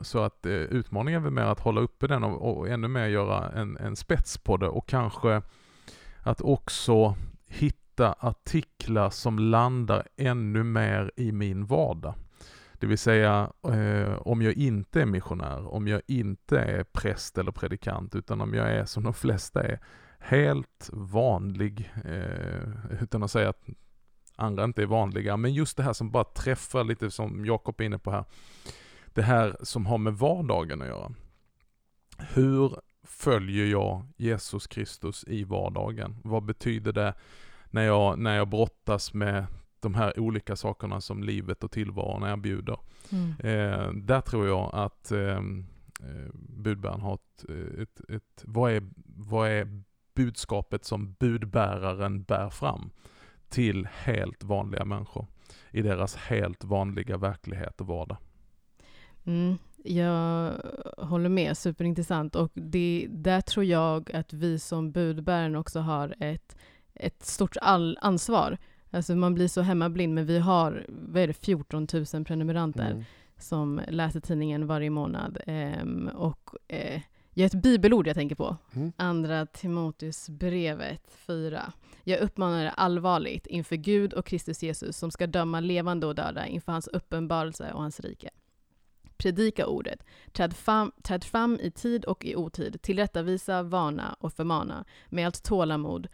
Så 0.00 0.22
att 0.22 0.46
eh, 0.46 0.52
utmaningen 0.52 1.20
är 1.20 1.24
väl 1.24 1.32
med 1.32 1.50
att 1.50 1.60
hålla 1.60 1.80
uppe 1.80 2.06
den 2.06 2.24
och, 2.24 2.58
och 2.58 2.68
ännu 2.68 2.88
mer 2.88 3.06
göra 3.06 3.50
en, 3.50 3.76
en 3.76 3.96
spets 3.96 4.38
på 4.38 4.56
det 4.56 4.68
och 4.68 4.88
kanske 4.88 5.42
att 6.22 6.40
också 6.40 7.16
hitta 7.46 8.12
artiklar 8.18 9.10
som 9.10 9.38
landar 9.38 10.06
ännu 10.16 10.62
mer 10.62 11.12
i 11.16 11.32
min 11.32 11.66
vardag. 11.66 12.14
Det 12.78 12.86
vill 12.86 12.98
säga 12.98 13.52
eh, 13.72 14.14
om 14.14 14.42
jag 14.42 14.54
inte 14.54 15.02
är 15.02 15.06
missionär, 15.06 15.74
om 15.74 15.88
jag 15.88 16.02
inte 16.06 16.58
är 16.58 16.84
präst 16.84 17.38
eller 17.38 17.52
predikant, 17.52 18.14
utan 18.14 18.40
om 18.40 18.54
jag 18.54 18.70
är 18.70 18.84
som 18.84 19.04
de 19.04 19.14
flesta 19.14 19.62
är, 19.62 19.80
helt 20.18 20.90
vanlig, 20.92 21.92
eh, 22.04 23.02
utan 23.02 23.22
att 23.22 23.30
säga 23.30 23.48
att 23.48 23.66
andra 24.36 24.64
inte 24.64 24.82
är 24.82 24.86
vanliga, 24.86 25.36
men 25.36 25.54
just 25.54 25.76
det 25.76 25.82
här 25.82 25.92
som 25.92 26.10
bara 26.10 26.24
träffar 26.24 26.84
lite 26.84 27.10
som 27.10 27.46
Jakob 27.46 27.80
är 27.80 27.84
inne 27.84 27.98
på 27.98 28.10
här, 28.10 28.24
det 29.06 29.22
här 29.22 29.56
som 29.62 29.86
har 29.86 29.98
med 29.98 30.12
vardagen 30.14 30.82
att 30.82 30.88
göra. 30.88 31.12
Hur 32.18 32.76
följer 33.02 33.66
jag 33.66 34.06
Jesus 34.16 34.66
Kristus 34.66 35.24
i 35.28 35.44
vardagen? 35.44 36.16
Vad 36.24 36.44
betyder 36.44 36.92
det 36.92 37.14
när 37.70 37.82
jag, 37.82 38.18
när 38.18 38.36
jag 38.36 38.48
brottas 38.48 39.14
med 39.14 39.46
de 39.86 39.94
här 39.94 40.20
olika 40.20 40.56
sakerna 40.56 41.00
som 41.00 41.22
livet 41.22 41.64
och 41.64 41.70
tillvaron 41.70 42.22
erbjuder. 42.22 42.78
Mm. 43.12 43.30
Eh, 43.38 43.92
där 43.92 44.20
tror 44.20 44.46
jag 44.46 44.70
att 44.72 45.12
ehm, 45.12 45.66
eh, 46.00 46.32
budbäraren 46.34 47.00
har 47.00 47.14
ett, 47.14 47.44
ett, 47.78 48.10
ett, 48.10 48.42
vad, 48.44 48.72
är, 48.72 48.82
vad 49.16 49.48
är 49.48 49.82
budskapet 50.14 50.84
som 50.84 51.12
budbäraren 51.18 52.22
bär 52.22 52.50
fram 52.50 52.90
till 53.48 53.88
helt 53.92 54.44
vanliga 54.44 54.84
människor 54.84 55.26
i 55.70 55.82
deras 55.82 56.16
helt 56.16 56.64
vanliga 56.64 57.16
verklighet 57.16 57.80
och 57.80 57.86
vardag. 57.86 58.16
Mm, 59.24 59.58
jag 59.84 60.52
håller 60.98 61.28
med, 61.28 61.56
superintressant. 61.56 62.36
Och 62.36 62.50
det, 62.54 63.06
där 63.10 63.40
tror 63.40 63.64
jag 63.64 64.12
att 64.12 64.32
vi 64.32 64.58
som 64.58 64.92
budbäraren 64.92 65.56
också 65.56 65.80
har 65.80 66.14
ett, 66.20 66.56
ett 66.94 67.22
stort 67.22 67.56
all 67.56 67.98
ansvar. 68.00 68.58
Alltså 68.96 69.16
man 69.16 69.34
blir 69.34 69.48
så 69.48 69.60
hemmablind, 69.60 70.14
men 70.14 70.26
vi 70.26 70.38
har, 70.38 70.86
vad 70.88 71.22
är 71.22 71.26
det, 71.26 71.32
14 71.32 71.86
000 72.12 72.24
prenumeranter 72.24 72.90
mm. 72.90 73.04
som 73.38 73.80
läser 73.88 74.20
tidningen 74.20 74.66
varje 74.66 74.90
månad. 74.90 75.38
Um, 75.46 76.08
och 76.08 76.50
uh, 76.72 77.00
jag 77.34 77.42
har 77.42 77.46
ett 77.46 77.62
bibelord 77.62 78.06
jag 78.06 78.14
tänker 78.14 78.36
på. 78.36 78.56
Mm. 78.74 78.92
Andra 78.96 79.46
Timoteus 79.46 80.28
brevet 80.28 81.02
4. 81.26 81.72
Jag 82.04 82.20
uppmanar 82.20 82.64
er 82.64 82.72
allvarligt 82.76 83.46
inför 83.46 83.76
Gud 83.76 84.12
och 84.12 84.26
Kristus 84.26 84.62
Jesus 84.62 84.96
som 84.96 85.10
ska 85.10 85.26
döma 85.26 85.60
levande 85.60 86.06
och 86.06 86.14
döda 86.14 86.46
inför 86.46 86.72
hans 86.72 86.86
uppenbarelse 86.88 87.72
och 87.72 87.82
hans 87.82 88.00
rike. 88.00 88.30
Predika 89.16 89.66
ordet, 89.66 90.04
träd 90.32 90.56
fram, 90.56 90.92
träd 91.02 91.24
fram 91.24 91.58
i 91.62 91.70
tid 91.70 92.04
och 92.04 92.24
i 92.24 92.36
otid, 92.36 92.82
tillrättavisa, 92.82 93.62
varna 93.62 94.16
och 94.20 94.32
förmana 94.32 94.84
med 95.08 95.26
allt 95.26 95.42
tålamod 95.42 96.08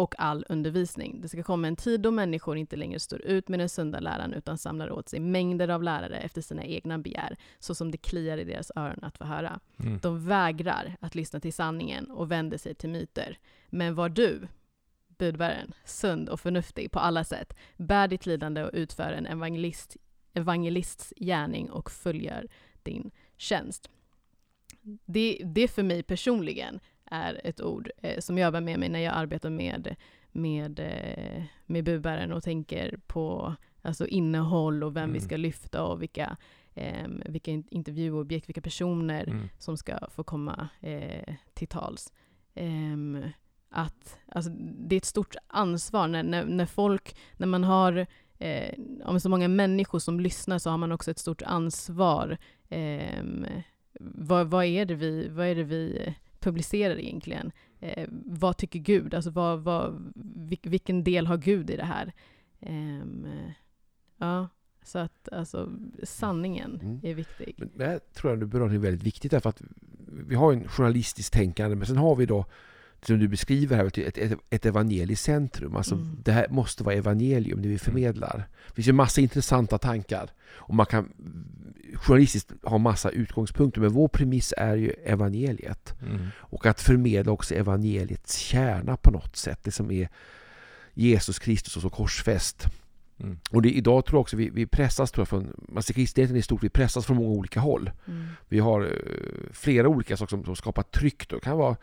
och 0.00 0.14
all 0.18 0.44
undervisning. 0.48 1.20
Det 1.20 1.28
ska 1.28 1.42
komma 1.42 1.68
en 1.68 1.76
tid 1.76 2.00
då 2.00 2.10
människor 2.10 2.56
inte 2.56 2.76
längre 2.76 3.00
står 3.00 3.22
ut 3.22 3.48
med 3.48 3.58
den 3.58 3.68
sunda 3.68 4.00
läran 4.00 4.34
utan 4.34 4.58
samlar 4.58 4.90
åt 4.90 5.08
sig 5.08 5.20
mängder 5.20 5.68
av 5.68 5.82
lärare 5.82 6.18
efter 6.18 6.42
sina 6.42 6.64
egna 6.64 6.98
begär, 6.98 7.36
så 7.58 7.74
som 7.74 7.90
det 7.90 7.98
kliar 7.98 8.38
i 8.38 8.44
deras 8.44 8.72
öron 8.76 9.04
att 9.04 9.18
få 9.18 9.24
höra. 9.24 9.60
Mm. 9.78 9.98
De 10.02 10.26
vägrar 10.26 10.96
att 11.00 11.14
lyssna 11.14 11.40
till 11.40 11.52
sanningen 11.52 12.10
och 12.10 12.30
vänder 12.30 12.58
sig 12.58 12.74
till 12.74 12.90
myter. 12.90 13.38
Men 13.66 13.94
var 13.94 14.08
du, 14.08 14.48
budbäraren, 15.08 15.74
sund 15.84 16.28
och 16.28 16.40
förnuftig 16.40 16.92
på 16.92 16.98
alla 16.98 17.24
sätt, 17.24 17.56
bär 17.76 18.08
ditt 18.08 18.26
lidande 18.26 18.62
och 18.62 18.70
utför 18.72 19.12
en 19.12 19.26
evangelist, 19.26 19.96
evangelists 20.34 21.12
gärning 21.16 21.70
och 21.70 21.90
följer 21.90 22.48
din 22.82 23.10
tjänst. 23.36 23.90
Det, 25.04 25.42
det 25.44 25.68
för 25.68 25.82
mig 25.82 26.02
personligen 26.02 26.80
är 27.10 27.40
ett 27.44 27.60
ord 27.60 27.90
eh, 28.02 28.20
som 28.20 28.38
jag 28.38 28.52
bär 28.52 28.60
med 28.60 28.78
mig 28.78 28.88
när 28.88 29.00
jag 29.00 29.14
arbetar 29.14 29.50
med, 29.50 29.96
med, 30.32 30.80
eh, 30.80 31.42
med 31.66 31.84
budbäraren 31.84 32.32
och 32.32 32.42
tänker 32.42 32.98
på 33.06 33.54
alltså 33.82 34.06
innehåll 34.06 34.84
och 34.84 34.96
vem 34.96 35.04
mm. 35.04 35.14
vi 35.14 35.20
ska 35.20 35.36
lyfta 35.36 35.84
och 35.84 36.02
vilka, 36.02 36.36
eh, 36.74 37.08
vilka 37.08 37.50
intervjuobjekt, 37.50 38.48
vilka 38.48 38.60
personer 38.60 39.28
mm. 39.28 39.48
som 39.58 39.76
ska 39.76 39.98
få 40.10 40.24
komma 40.24 40.68
eh, 40.80 41.34
till 41.54 41.68
tals. 41.68 42.12
Ehm, 42.54 43.24
att, 43.70 44.18
alltså, 44.28 44.50
det 44.60 44.94
är 44.94 44.96
ett 44.96 45.04
stort 45.04 45.34
ansvar 45.46 46.08
när, 46.08 46.22
när, 46.22 46.44
när 46.44 46.66
folk, 46.66 47.16
när 47.36 47.46
man 47.46 47.64
har 47.64 48.06
eh, 48.38 48.74
om 49.04 49.20
så 49.20 49.28
många 49.28 49.48
människor 49.48 49.98
som 49.98 50.20
lyssnar 50.20 50.58
så 50.58 50.70
har 50.70 50.78
man 50.78 50.92
också 50.92 51.10
ett 51.10 51.18
stort 51.18 51.42
ansvar. 51.42 52.38
Eh, 52.68 53.24
vad, 54.00 54.46
vad, 54.46 54.64
är 54.64 54.84
det 54.84 54.94
vi, 54.94 55.28
vad 55.28 55.46
är 55.46 55.54
det 55.54 55.64
vi 55.64 56.14
publicerar 56.40 56.98
egentligen? 56.98 57.52
eh, 57.80 58.08
vad 58.24 58.56
tycker 58.56 58.78
Gud? 58.78 59.14
Alltså 59.14 59.30
vad, 59.30 59.60
vad, 59.60 60.12
vil, 60.36 60.58
vilken 60.62 61.04
del 61.04 61.26
har 61.26 61.36
Gud 61.36 61.70
i 61.70 61.76
det 61.76 61.84
här? 61.84 62.12
Ehm, 62.60 63.26
ja, 64.18 64.48
så 64.82 64.98
att 64.98 65.28
alltså 65.32 65.72
sanningen 66.02 66.80
Mm. 66.82 67.00
är 67.02 67.14
viktig. 67.14 67.54
Men 67.58 67.70
det 67.76 67.86
här 67.86 67.98
tror 67.98 68.32
jag 68.32 68.40
du 68.40 68.46
berör 68.46 68.70
är 68.74 68.78
väldigt 68.78 69.02
viktigt 69.06 69.30
därför 69.30 69.48
att 69.50 69.62
vi 70.28 70.34
har 70.34 70.52
en 70.52 70.68
journalistiskt 70.68 71.32
tänkande 71.32 71.76
men 71.76 71.86
sen 71.86 71.96
har 71.96 72.16
vi 72.16 72.26
då 72.26 72.44
som 73.02 73.18
du 73.18 73.28
beskriver 73.28 73.76
här, 73.76 73.84
ett, 73.98 74.18
ett, 74.18 74.38
ett 74.50 74.66
evangeliskt 74.66 75.24
centrum. 75.24 75.76
Alltså 75.76 75.94
Mm. 75.94 76.16
det 76.24 76.32
här 76.32 76.46
måste 76.50 76.84
vara 76.84 76.94
evangelium, 76.94 77.62
det 77.62 77.68
vi 77.68 77.78
förmedlar. 77.78 78.48
Det 78.68 78.74
finns 78.74 78.88
ju 78.88 78.92
massa 78.92 79.20
intressanta 79.20 79.78
tankar 79.78 80.30
och 80.48 80.74
man 80.74 80.86
kan 80.86 81.12
journalistiskt 82.00 82.52
ha 82.62 82.78
massa 82.78 83.10
utgångspunkter 83.10 83.80
men 83.80 83.90
vår 83.90 84.08
premiss 84.08 84.54
är 84.56 84.76
ju 84.76 84.90
evangeliet. 84.90 85.94
Mm. 86.02 86.26
Och 86.36 86.66
att 86.66 86.80
förmedla 86.80 87.32
också 87.32 87.54
evangeliets 87.54 88.36
kärna 88.38 88.96
på 88.96 89.10
något 89.10 89.36
sätt. 89.36 89.58
Det 89.62 89.70
som 89.70 89.90
är 89.90 90.08
Jesus 90.94 91.38
Kristus 91.38 91.76
och 91.76 91.82
så 91.82 91.90
korsfäst. 91.90 92.66
Mm. 93.20 93.38
Och 93.50 93.62
det, 93.62 93.70
idag 93.70 94.04
tror 94.04 94.16
jag 94.16 94.20
också 94.20 94.36
vi, 94.36 94.50
vi 94.50 94.66
pressas 94.66 95.10
tror 95.10 95.20
jag 95.20 95.28
från, 95.28 95.54
man 95.68 95.82
ser 95.82 95.94
kristenheten 95.94 96.36
i 96.36 96.42
stort, 96.42 96.62
vi 96.62 96.68
pressas 96.68 97.06
från 97.06 97.16
många 97.16 97.28
olika 97.28 97.60
håll. 97.60 97.90
Mm. 98.06 98.26
Vi 98.48 98.58
har 98.58 98.82
eh, 98.82 99.52
flera 99.52 99.88
olika 99.88 100.16
saker 100.16 100.30
som, 100.30 100.44
som 100.44 100.56
skapar 100.56 100.82
tryck. 100.82 101.28
då. 101.28 101.36
Det 101.36 101.42
kan 101.42 101.58
vara 101.58 101.76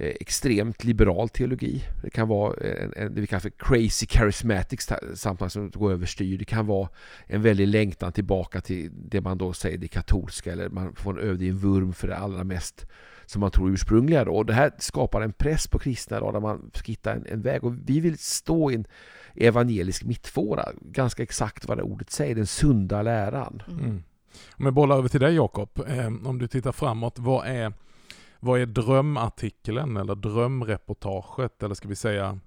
Eh, 0.00 0.14
extremt 0.20 0.84
liberal 0.84 1.28
teologi. 1.28 1.84
Det 2.02 2.10
kan 2.10 2.28
vara 2.28 2.54
eh, 2.54 2.84
en, 2.84 2.92
en, 2.96 3.14
det 3.14 3.20
vi 3.20 3.26
kallar 3.26 3.40
för 3.40 3.50
crazy 3.50 4.06
charismatics 4.06 4.90
sta- 4.90 5.48
som 5.48 5.70
går 5.70 5.92
överstyr. 5.92 6.38
Det 6.38 6.44
kan 6.44 6.66
vara 6.66 6.88
en 7.26 7.42
väldig 7.42 7.68
längtan 7.68 8.12
tillbaka 8.12 8.60
till 8.60 8.90
det 8.92 9.20
man 9.20 9.38
då 9.38 9.52
säger 9.52 9.78
det 9.78 9.88
katolska 9.88 10.52
eller 10.52 10.68
man 10.68 10.94
får 10.94 11.20
en 11.20 11.28
övrig 11.28 11.54
vurm 11.54 11.92
för 11.92 12.08
det 12.08 12.16
allra 12.16 12.44
mest 12.44 12.86
som 13.26 13.40
man 13.40 13.50
tror 13.50 13.70
ursprungliga 13.70 14.24
då. 14.24 14.32
Och 14.32 14.46
det 14.46 14.52
här 14.52 14.72
skapar 14.78 15.20
en 15.20 15.32
press 15.32 15.66
på 15.66 15.78
kristna 15.78 16.20
då, 16.20 16.32
där 16.32 16.40
man 16.40 16.70
ska 16.74 16.86
hitta 16.86 17.12
en, 17.12 17.26
en 17.26 17.42
väg. 17.42 17.64
Och 17.64 17.74
vi 17.84 18.00
vill 18.00 18.18
stå 18.18 18.70
i 18.70 18.74
en 18.74 18.84
evangelisk 19.34 20.04
mittfåra, 20.04 20.64
ganska 20.80 21.22
exakt 21.22 21.68
vad 21.68 21.78
det 21.78 21.82
ordet 21.82 22.10
säger, 22.10 22.34
den 22.34 22.46
sunda 22.46 23.02
läran. 23.02 23.62
Mm. 23.68 23.84
Mm. 23.84 24.02
Om 24.50 24.64
jag 24.64 24.74
bollar 24.74 24.96
över 24.98 25.08
till 25.08 25.20
dig 25.20 25.34
Jakob, 25.34 25.70
eh, 25.86 26.06
om 26.06 26.38
du 26.38 26.48
tittar 26.48 26.72
framåt, 26.72 27.18
vad 27.18 27.46
är, 27.46 27.72
vad 28.40 28.60
är 28.60 28.66
drömartikeln 28.66 29.96
eller 29.96 30.14
drömreportaget 30.14 31.62
eller 31.62 31.74
ska 31.74 31.88
vi 31.88 31.96
säga 31.96 32.38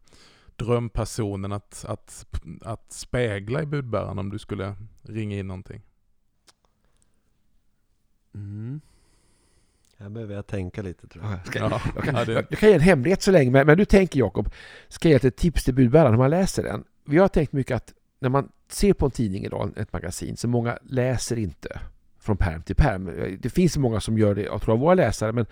drömpersonen 0.55 1.51
att, 1.51 1.85
att, 1.87 2.25
att 2.61 2.91
spegla 2.91 3.61
i 3.61 3.65
budbäraren 3.65 4.19
om 4.19 4.29
du 4.29 4.39
skulle 4.39 4.75
ringa 5.01 5.37
in 5.37 5.47
någonting? 5.47 5.81
Mm. 8.35 8.81
Här 9.97 10.09
behöver 10.09 10.35
jag 10.35 10.47
tänka 10.47 10.81
lite 10.81 11.07
tror 11.07 11.23
jag. 11.25 11.33
Ja, 11.33 11.39
Ska, 11.45 11.59
Ja, 11.59 11.81
jag, 11.95 12.03
kan, 12.03 12.15
ja, 12.15 12.25
det- 12.25 12.33
jag, 12.33 12.45
jag 12.49 12.59
kan 12.59 12.69
ge 12.69 12.75
en 12.75 12.81
hemlighet 12.81 13.21
så 13.21 13.31
länge, 13.31 13.51
men, 13.51 13.67
men 13.67 13.77
du 13.77 13.85
tänker 13.85 14.19
Jakob, 14.19 14.49
ska 14.87 15.09
jag 15.09 15.23
ge 15.23 15.27
ett 15.27 15.35
tips 15.37 15.63
till 15.63 15.73
budbäraren 15.73 16.11
när 16.11 16.17
man 16.17 16.29
läser 16.29 16.63
den? 16.63 16.83
Vi 17.05 17.17
har 17.17 17.27
tänkt 17.27 17.53
mycket 17.53 17.75
att 17.75 17.93
när 18.19 18.29
man 18.29 18.49
ser 18.67 18.93
på 18.93 19.05
en 19.05 19.11
tidning 19.11 19.45
idag, 19.45 19.71
ett 19.77 19.93
magasin, 19.93 20.37
så 20.37 20.47
många 20.47 20.77
läser 20.83 21.37
inte 21.37 21.79
från 22.23 22.37
perm 22.37 22.61
till 22.61 22.75
perm. 22.75 23.11
Det 23.39 23.49
finns 23.49 23.77
många 23.77 23.99
som 23.99 24.17
gör 24.17 24.35
det, 24.35 24.41
jag 24.41 24.61
tror 24.61 24.75
jag 24.77 24.81
våra 24.81 24.93
läsare, 24.93 25.31
men 25.31 25.45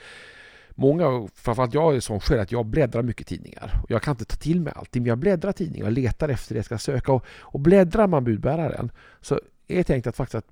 många, 0.70 1.28
framförallt 1.36 1.74
jag 1.74 1.96
är 1.96 2.00
sån 2.00 2.20
själv 2.20 2.42
att 2.42 2.52
jag 2.52 2.66
bläddrar 2.66 3.04
mycket 3.04 3.28
tidningar. 3.28 3.82
Jag 3.90 4.02
kan 4.02 4.12
inte 4.12 4.26
ta 4.26 4.36
till 4.36 4.62
mig 4.62 4.74
allting, 4.76 5.02
men 5.02 5.10
jag 5.10 5.18
bläddrar 5.18 5.52
tidningar 5.52 5.86
och 5.86 5.92
letar 5.92 6.30
efter 6.30 6.54
det 6.56 6.58
jag 6.58 6.66
ska 6.66 6.78
söka. 6.78 7.12
Och, 7.12 7.26
och 7.28 7.60
bläddrar 7.60 8.08
man 8.08 8.24
budbäraren 8.24 8.92
så 9.22 9.36
är 9.68 9.76
det 9.76 9.84
tänkt 9.84 10.08
att 10.08 10.16
faktiskt 10.16 10.36
att 10.36 10.48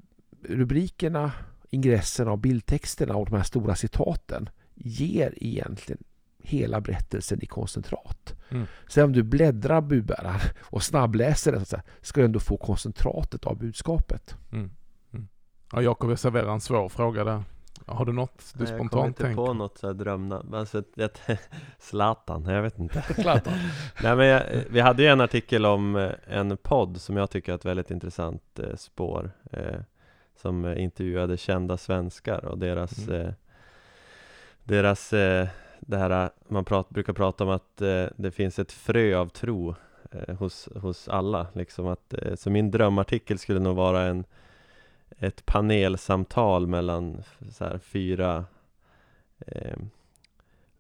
rubrikerna, 0.49 1.31
ingresserna 1.69 2.31
och 2.31 2.39
bildtexterna 2.39 3.15
och 3.15 3.25
de 3.25 3.35
här 3.35 3.43
stora 3.43 3.75
citaten 3.75 4.49
ger 4.75 5.33
egentligen 5.37 6.03
hela 6.43 6.81
berättelsen 6.81 7.43
i 7.43 7.45
koncentrat. 7.45 8.35
Mm. 8.49 8.65
Sen 8.89 9.03
om 9.03 9.13
du 9.13 9.23
bläddrar 9.23 9.81
budbäraren 9.81 10.39
och 10.59 10.83
snabbläser 10.83 11.51
den 11.51 11.65
så 11.65 11.77
ska 12.01 12.21
du 12.21 12.25
ändå 12.25 12.39
få 12.39 12.57
koncentratet 12.57 13.45
av 13.45 13.57
budskapet. 13.57 14.35
Mm. 14.51 14.71
Ja, 15.73 15.81
Jakob, 15.81 16.09
jag 16.11 16.19
serverar 16.19 16.51
en 16.53 16.61
svår 16.61 16.89
fråga 16.89 17.23
där. 17.23 17.43
Har 17.85 18.05
du 18.05 18.13
något 18.13 18.53
du 18.57 18.63
Nej, 18.63 18.71
jag 18.71 18.77
kommer 18.77 18.89
spontant 18.89 19.07
inte 19.07 19.23
tänker? 19.23 19.45
på 19.45 19.53
något 19.53 19.77
så 19.77 19.87
här 19.87 19.93
drömnamn, 19.93 20.53
alltså 20.53 20.83
ett, 20.97 21.21
Zlatan, 21.79 22.45
jag 22.45 22.61
vet 22.61 22.79
inte 22.79 23.01
Zlatan. 23.21 23.53
Nej 24.03 24.15
men 24.15 24.27
jag, 24.27 24.43
vi 24.69 24.79
hade 24.79 25.03
ju 25.03 25.07
en 25.09 25.21
artikel 25.21 25.65
om 25.65 25.95
eh, 25.95 26.11
en 26.27 26.57
podd 26.57 27.01
som 27.01 27.17
jag 27.17 27.29
tycker 27.29 27.51
är 27.51 27.55
ett 27.55 27.65
väldigt 27.65 27.91
intressant 27.91 28.59
eh, 28.59 28.75
spår 28.75 29.31
eh, 29.51 29.79
Som 30.41 30.65
eh, 30.65 30.83
intervjuade 30.83 31.37
kända 31.37 31.77
svenskar 31.77 32.45
och 32.45 32.57
deras 32.57 33.07
Mm. 33.07 33.21
eh, 33.25 33.33
Deras, 34.63 35.13
eh, 35.13 35.47
det 35.79 35.97
här 35.97 36.29
man 36.47 36.65
prat, 36.65 36.89
brukar 36.89 37.13
prata 37.13 37.43
om 37.43 37.49
att 37.49 37.81
eh, 37.81 38.05
det 38.15 38.31
finns 38.31 38.59
ett 38.59 38.71
frö 38.71 39.17
av 39.17 39.29
tro 39.29 39.75
eh, 40.11 40.35
hos, 40.35 40.69
hos 40.75 41.07
alla 41.07 41.47
liksom 41.53 41.87
att, 41.87 42.13
eh, 42.13 42.35
Så 42.35 42.49
min 42.49 42.71
drömartikel 42.71 43.39
skulle 43.39 43.59
nog 43.59 43.75
vara 43.75 44.01
en 44.01 44.23
Ett 45.19 45.45
panelsamtal 45.45 46.67
mellan 46.67 47.23
så 47.51 47.65
här, 47.65 47.77
fyra 47.77 48.45
eh, 49.39 49.77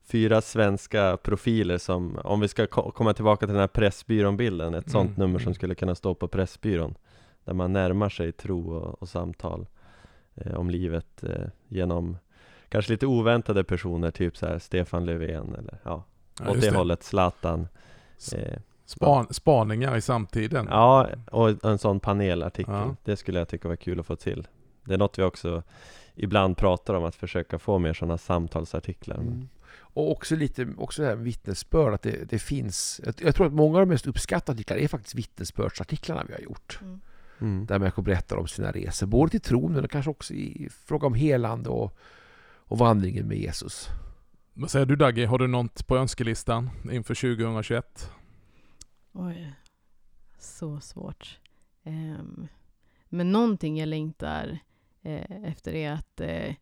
fyra 0.03 0.41
svenska 0.41 1.17
profiler 1.17 1.77
som, 1.77 2.19
om 2.23 2.39
vi 2.39 2.47
ska 2.47 2.67
ko- 2.67 2.91
komma 2.91 3.13
tillbaka 3.13 3.45
till 3.45 3.53
den 3.53 3.59
här 3.59 3.67
Pressbyrån-bilden, 3.67 4.73
ett 4.73 4.91
sånt 4.91 5.09
Mm, 5.09 5.19
nummer 5.19 5.39
som 5.39 5.47
mm. 5.47 5.53
skulle 5.55 5.75
kunna 5.75 5.95
stå 5.95 6.15
på 6.15 6.27
Pressbyrån, 6.27 6.95
där 7.45 7.53
man 7.53 7.73
närmar 7.73 8.09
sig 8.09 8.31
tro 8.31 8.71
och, 8.73 9.01
och 9.01 9.09
samtal 9.09 9.67
eh, 10.35 10.53
om 10.55 10.69
livet 10.69 11.23
eh, 11.23 11.47
genom 11.67 12.17
kanske 12.69 12.91
lite 12.91 13.05
oväntade 13.07 13.63
personer, 13.63 14.11
typ 14.11 14.37
så 14.37 14.45
här 14.45 14.59
Stefan 14.59 15.05
Löfven 15.05 15.55
eller 15.55 15.77
ja, 15.83 16.03
åt 16.47 16.61
det 16.61 16.69
det. 16.69 16.77
hållet, 16.77 17.03
Zlatan. 17.03 17.67
Eh, 18.35 18.59
Span, 18.89 19.27
spaningar 19.33 19.97
i 19.97 20.01
samtiden. 20.01 20.67
ja, 20.69 21.07
och 21.31 21.65
en 21.65 21.77
sån 21.77 21.99
panelartikel, 21.99 22.73
Ja. 22.73 22.95
det 23.03 23.15
skulle 23.17 23.39
jag 23.39 23.47
tycka 23.47 23.67
var 23.67 23.75
kul 23.75 23.99
att 23.99 24.05
få 24.05 24.15
till. 24.15 24.47
Det 24.83 24.93
är 24.93 24.97
något 24.97 25.19
vi 25.19 25.23
också 25.23 25.63
ibland 26.15 26.57
pratar 26.57 26.93
om, 26.93 27.03
att 27.03 27.15
försöka 27.15 27.59
få 27.59 27.79
mer 27.79 27.93
sådana 27.93 28.17
samtalsartiklar. 28.17 29.17
Mm. 29.17 29.49
Och 29.71 30.11
också 30.11 30.35
lite 30.35 30.67
också 30.77 31.01
det 31.01 31.07
här 31.07 31.15
vittnesbörd, 31.15 31.93
att 31.93 32.01
det, 32.01 32.29
det 32.29 32.39
finns... 32.39 33.01
Jag, 33.05 33.13
jag 33.17 33.35
tror 33.35 33.47
att 33.47 33.53
många 33.53 33.79
av 33.79 33.85
de 33.85 33.89
mest 33.89 34.07
uppskattade 34.07 34.55
artiklarna 34.55 34.81
är 34.81 34.87
faktiskt 34.87 35.15
vittnesbördsartiklarna 35.15 36.23
vi 36.27 36.33
har 36.33 36.41
gjort. 36.41 36.79
Mm. 36.81 36.99
Mm. 37.41 37.65
Där 37.65 37.79
människor 37.79 38.03
berättar 38.03 38.37
om 38.37 38.47
sina 38.47 38.71
resor, 38.71 39.07
både 39.07 39.31
till 39.31 39.41
tron 39.41 39.73
men 39.73 39.87
kanske 39.87 40.11
också 40.11 40.33
i 40.33 40.69
fråga 40.85 41.07
om 41.07 41.13
helande 41.13 41.69
och, 41.69 41.97
och 42.57 42.77
vandringen 42.77 43.27
med 43.27 43.37
Jesus. 43.37 43.89
Vad 44.53 44.71
säger 44.71 44.85
du 44.85 44.95
Dagge, 44.95 45.25
har 45.25 45.37
du 45.37 45.47
något 45.47 45.87
på 45.87 45.97
önskelistan 45.97 46.69
inför 46.91 47.15
2021? 47.15 48.11
Oj, 49.13 49.53
så 50.37 50.79
svårt. 50.79 51.39
Ehm, 51.83 52.47
men 53.05 53.31
någonting 53.31 53.77
jag 53.77 53.87
längtar 53.89 54.59
eh, 55.01 55.43
efter 55.43 55.73
är 55.75 55.91
att 55.91 56.21
eh, 56.21 56.55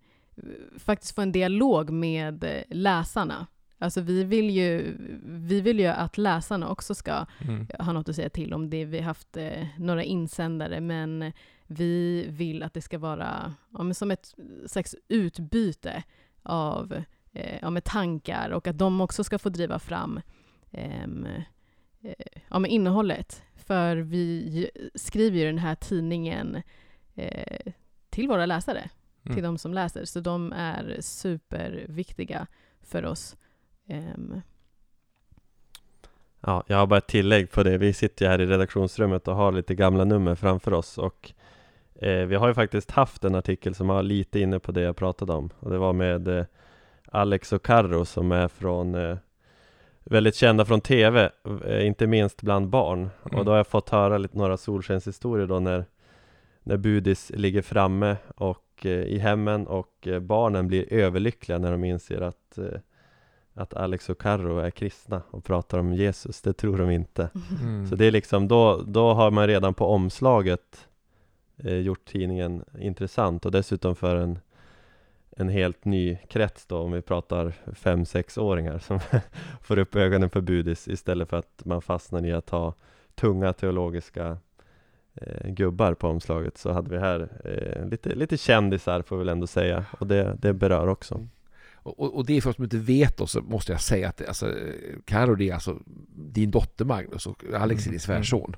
faktiskt 0.77 1.15
få 1.15 1.21
en 1.21 1.31
dialog 1.31 1.89
med 1.89 2.43
eh, 2.43 2.63
läsarna. 2.69 3.47
Alltså 3.79 4.01
vi 4.01 4.23
vill, 4.23 4.49
ju, 4.49 4.95
vi 5.25 5.61
vill 5.61 5.79
ju 5.79 5.85
att 5.85 6.17
läsarna 6.17 6.69
också 6.69 6.95
ska 6.95 7.25
Mm. 7.41 7.67
ha 7.79 7.93
något 7.93 8.09
att 8.09 8.15
säga 8.15 8.29
till 8.29 8.53
om 8.53 8.69
det. 8.69 8.85
Vi 8.85 8.97
har 8.97 9.05
haft 9.05 9.37
eh, 9.37 9.67
några 9.77 10.03
insändare, 10.03 10.81
men 10.81 11.31
vi 11.67 12.25
vill 12.29 12.63
att 12.63 12.73
det 12.73 12.81
ska 12.81 12.97
vara 12.97 13.53
ja, 13.77 13.93
som 13.93 14.11
ett 14.11 14.35
slags 14.67 14.95
utbyte 15.07 16.03
av 16.43 17.03
eh, 17.31 17.59
ja, 17.61 17.81
tankar 17.81 18.49
och 18.49 18.67
att 18.67 18.77
de 18.77 19.01
också 19.01 19.23
ska 19.23 19.39
få 19.39 19.49
driva 19.49 19.79
fram 19.79 20.19
ehm, 20.71 21.25
eh, 21.25 21.43
ja, 22.49 22.59
med 22.59 22.71
innehållet. 22.71 23.43
För 23.55 23.95
vi 23.97 24.69
skriver 24.95 25.37
ju 25.37 25.45
den 25.45 25.57
här 25.57 25.75
tidningen 25.75 26.61
eh, 27.15 27.73
till 28.09 28.27
våra 28.27 28.45
läsare, 28.45 28.89
Mm. 29.25 29.35
till 29.35 29.43
de 29.43 29.57
som 29.57 29.73
läser. 29.73 30.05
Så 30.05 30.19
de 30.19 30.53
är 30.53 30.97
superviktiga 31.01 32.47
för 32.81 33.05
oss. 33.05 33.35
Ehm, 33.87 34.41
Ja, 36.41 36.63
jag 36.67 36.77
har 36.77 36.87
bara 36.87 36.97
ett 36.97 37.07
tillägg 37.07 37.51
på 37.51 37.63
det. 37.63 37.77
Vi 37.77 37.93
sitter 37.93 38.25
ju 38.25 38.31
här 38.31 38.41
i 38.41 38.45
redaktionsrummet 38.45 39.27
och 39.27 39.35
har 39.35 39.51
lite 39.51 39.75
gamla 39.75 40.05
nummer 40.05 40.35
framför 40.35 40.73
oss 40.73 40.97
och 40.97 41.31
eh, 41.95 42.25
vi 42.25 42.35
har 42.35 42.47
ju 42.47 42.53
faktiskt 42.53 42.91
haft 42.91 43.23
en 43.23 43.35
artikel 43.35 43.75
som 43.75 43.87
var 43.87 44.03
lite 44.03 44.39
inne 44.39 44.59
på 44.59 44.71
det 44.71 44.81
jag 44.81 44.95
pratade 44.95 45.33
om 45.33 45.49
och 45.59 45.71
det 45.71 45.77
var 45.77 45.93
med 45.93 46.27
eh, 46.27 46.45
Alex 47.05 47.53
och 47.53 47.63
Carro 47.65 48.05
som 48.05 48.31
är 48.31 48.47
från 48.47 48.95
eh, 48.95 49.17
väldigt 50.09 50.35
kända 50.35 50.65
från 50.65 50.81
TV, 50.81 51.29
eh, 51.65 51.87
inte 51.87 52.07
minst 52.07 52.41
bland 52.41 52.69
barn 52.69 52.99
Mm. 52.99 53.39
och 53.39 53.45
då 53.45 53.51
har 53.51 53.57
jag 53.57 53.67
fått 53.67 53.89
höra 53.89 54.17
lite 54.17 54.37
några 54.37 54.57
solskenshistorier 54.57 55.47
då 55.47 55.59
när 55.59 55.85
när 56.63 56.77
Budis 56.77 57.31
ligger 57.35 57.61
framme 57.61 58.15
och 58.35 58.85
eh, 58.85 58.91
i 58.91 59.17
hemmen 59.17 59.67
och 59.67 60.07
eh, 60.07 60.19
barnen 60.19 60.67
blir 60.67 60.93
överlyckliga 60.93 61.57
när 61.57 61.71
de 61.71 61.83
inser 61.83 62.21
att 62.21 62.57
eh, 62.57 62.79
att 63.53 63.73
Alex 63.73 64.09
och 64.09 64.21
Carro 64.21 64.57
är 64.59 64.71
kristna 64.71 65.21
och 65.31 65.43
pratar 65.43 65.77
om 65.79 65.93
Jesus, 65.93 66.41
det 66.41 66.53
tror 66.53 66.77
de 66.77 66.89
inte. 66.91 67.29
Mm. 67.61 67.87
Så 67.87 67.95
det 67.95 68.05
är 68.05 68.11
liksom, 68.11 68.47
då, 68.47 68.81
då 68.87 69.13
har 69.13 69.31
man 69.31 69.47
redan 69.47 69.73
på 69.73 69.85
omslaget 69.85 70.87
eh, 71.63 71.77
gjort 71.77 72.05
tidningen 72.05 72.63
intressant 72.79 73.45
och 73.45 73.51
dessutom 73.51 73.95
för 73.95 74.15
en 74.15 74.39
en 75.39 75.49
helt 75.49 75.85
ny 75.85 76.17
krets 76.27 76.65
då 76.65 76.77
om 76.77 76.91
vi 76.91 77.01
pratar 77.01 77.53
5-6-åringar 77.65 78.79
som 78.79 78.99
får 79.61 79.79
upp 79.79 79.95
ögonen 79.95 80.29
för 80.29 80.41
budis 80.41 80.87
istället 80.87 81.29
för 81.29 81.37
att 81.37 81.61
man 81.65 81.81
fastnar 81.81 82.25
i 82.25 82.31
att 82.31 82.49
ha 82.49 82.73
tunga 83.15 83.53
teologiska 83.53 84.37
eh, 85.13 85.49
gubbar 85.49 85.93
på 85.93 86.07
omslaget 86.07 86.57
så 86.57 86.71
hade 86.71 86.89
vi 86.89 86.97
här 86.97 87.29
eh, 87.43 87.89
lite, 87.89 88.15
lite 88.15 88.37
kändisar 88.37 89.01
får 89.01 89.15
vi 89.15 89.19
väl 89.19 89.29
ändå 89.29 89.47
säga 89.47 89.85
och 89.99 90.07
det, 90.07 90.37
det 90.39 90.53
berör 90.53 90.87
också. 90.87 91.27
Och, 91.87 92.15
och, 92.15 92.25
det 92.25 92.37
är 92.37 92.41
för 92.41 92.49
oss 92.49 92.55
som 92.55 92.63
inte 92.63 92.77
vet 92.77 93.17
då, 93.17 93.27
så 93.27 93.41
måste 93.41 93.71
jag 93.71 93.81
säga 93.81 94.09
att 94.09 94.27
alltså, 94.27 94.53
Karo 95.05 95.35
det 95.35 95.49
är 95.49 95.53
alltså 95.53 95.79
din 96.15 96.51
dotter 96.51 96.85
Magnus 96.85 97.27
och 97.27 97.43
Alex 97.53 97.81
är 97.81 97.83
din 97.83 97.91
mm. 97.91 97.99
svärson. 97.99 98.55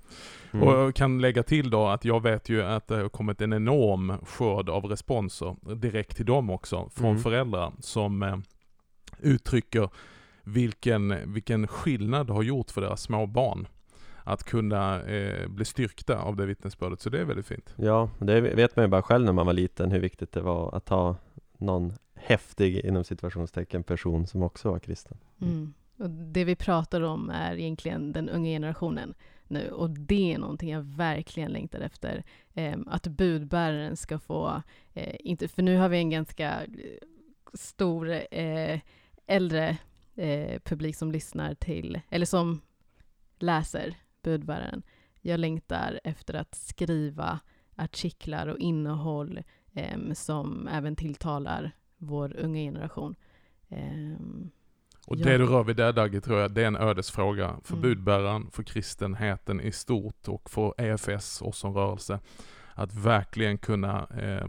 Mm. 0.52 0.68
Och 0.68 0.74
jag 0.74 0.96
kan 0.96 1.22
lägga 1.22 1.44
till 1.44 1.70
då 1.70 1.88
att 1.88 2.06
jag 2.06 2.24
vet 2.24 2.50
ju 2.50 2.64
att 2.64 2.88
det 2.88 2.96
har 2.96 3.10
kommit 3.10 3.42
en 3.42 3.54
enorm 3.54 4.14
skörd 4.26 4.70
av 4.70 4.86
responser 4.86 5.76
direkt 5.76 6.16
till 6.16 6.26
dem 6.26 6.50
också, 6.50 6.90
från 6.94 7.10
mm. 7.10 7.24
föräldrar 7.24 7.72
som 7.80 8.24
eh, 8.24 8.38
uttrycker 9.20 9.90
vilken, 10.44 11.34
vilken 11.34 11.68
skillnad 11.68 12.28
det 12.28 12.34
har 12.34 12.44
gjort 12.44 12.72
för 12.72 12.82
deras 12.82 13.02
små 13.02 13.26
barn 13.26 13.68
att 14.24 14.44
kunna 14.44 15.04
eh, 15.04 15.48
bli 15.48 15.66
styrkta 15.66 16.20
av 16.22 16.36
det 16.36 16.46
vittnesbördet. 16.46 17.02
Så 17.02 17.10
det 17.10 17.20
är 17.20 17.26
väldigt 17.26 17.46
fint. 17.46 17.74
Ja, 17.76 18.10
det 18.20 18.42
vet 18.42 18.76
man 18.76 18.86
ju 18.86 18.90
bara 18.90 19.02
själv 19.02 19.26
när 19.26 19.34
man 19.34 19.46
var 19.46 19.54
liten 19.54 19.92
hur 19.92 20.00
viktigt 20.00 20.32
det 20.32 20.42
var 20.42 20.76
att 20.76 20.90
ha 20.90 21.16
någon 21.58 21.94
häftig 22.20 22.86
inom 22.86 23.04
situationstecken 23.04 23.84
person 23.84 24.28
som 24.28 24.44
också 24.44 24.72
var 24.72 24.80
kristen. 24.80 25.18
Mm. 25.42 25.74
Och 25.98 26.10
det 26.10 26.44
vi 26.44 26.56
pratar 26.56 27.02
om 27.02 27.30
är 27.30 27.56
egentligen 27.56 28.12
den 28.12 28.30
unga 28.30 28.50
generationen 28.50 29.14
nu 29.50 29.72
och 29.72 29.90
det 29.90 30.34
är 30.34 30.38
någonting 30.38 30.70
jag 30.70 30.82
verkligen 30.82 31.52
längtar 31.52 31.80
efter. 31.80 32.24
Eh, 32.54 32.78
att 32.88 33.08
budbäraren 33.08 33.98
ska 33.98 34.20
få, 34.20 34.62
eh, 34.94 35.16
inte, 35.20 35.48
för 35.48 35.62
nu 35.62 35.78
har 35.78 35.90
vi 35.90 35.98
en 35.98 36.10
ganska 36.10 36.64
eh, 36.64 36.70
stor 37.54 38.10
eh, 38.32 38.80
äldre 39.28 39.78
eh, 40.16 40.60
publik 40.60 40.96
som 40.96 41.12
lyssnar 41.12 41.54
till, 41.54 42.00
eller 42.10 42.26
som 42.26 42.62
läser 43.40 43.96
budbäraren. 44.24 44.84
Jag 45.22 45.40
längtar 45.40 46.00
efter 46.04 46.34
att 46.34 46.56
skriva 46.56 47.40
artiklar 47.76 48.48
och 48.48 48.60
innehåll 48.60 49.44
eh, 49.74 50.14
som 50.14 50.68
även 50.68 50.96
tilltalar 50.96 51.72
vår 52.00 52.36
unga 52.38 52.60
generation. 52.60 53.16
Um, 53.70 54.52
och 55.10 55.18
det 55.18 55.38
du 55.38 55.46
rör 55.46 55.64
vid 55.64 55.76
där 55.76 55.94
Dagge 55.94 56.22
tror 56.22 56.40
jag, 56.40 56.52
det 56.52 56.62
är 56.62 56.68
en 56.68 56.76
ödesfråga 56.76 57.56
för 57.64 57.74
mm. 57.74 57.82
budbäraren, 57.82 58.52
för 58.52 58.64
kristenheten 58.64 59.62
i 59.62 59.72
stort 59.72 60.28
och 60.28 60.50
för 60.50 60.74
EFS, 60.82 61.42
oss 61.42 61.58
som 61.58 61.74
rörelse. 61.74 62.20
Att 62.74 62.94
verkligen 62.94 63.58
kunna 63.58 64.08
eh, 64.18 64.48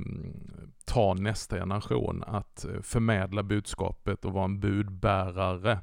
ta 0.84 1.14
nästa 1.14 1.56
generation, 1.56 2.24
att 2.26 2.64
eh, 2.64 2.80
förmedla 2.82 3.42
budskapet 3.42 4.24
och 4.24 4.32
vara 4.32 4.44
en 4.44 4.60
budbärare 4.60 5.78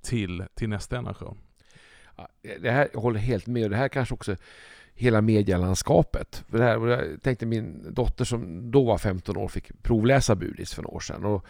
till, 0.00 0.44
till 0.54 0.68
nästa 0.68 0.96
generation. 0.96 1.38
Det 2.60 2.70
här 2.70 2.88
jag 2.92 3.00
håller 3.00 3.20
helt 3.20 3.46
med. 3.46 3.70
Det 3.70 3.76
här 3.76 3.88
kanske 3.88 4.14
också 4.14 4.36
hela 4.94 5.20
medielandskapet. 5.20 6.44
För 6.48 6.58
det 6.58 6.64
här, 6.64 6.86
jag 6.88 7.22
tänkte 7.22 7.46
min 7.46 7.94
dotter 7.94 8.24
som 8.24 8.70
då 8.70 8.84
var 8.84 8.98
15 8.98 9.36
år 9.36 9.48
fick 9.48 9.82
provläsa 9.82 10.34
Budis 10.34 10.74
för 10.74 10.82
några 10.82 10.96
år 10.96 11.00
sedan. 11.00 11.24
Och, 11.24 11.46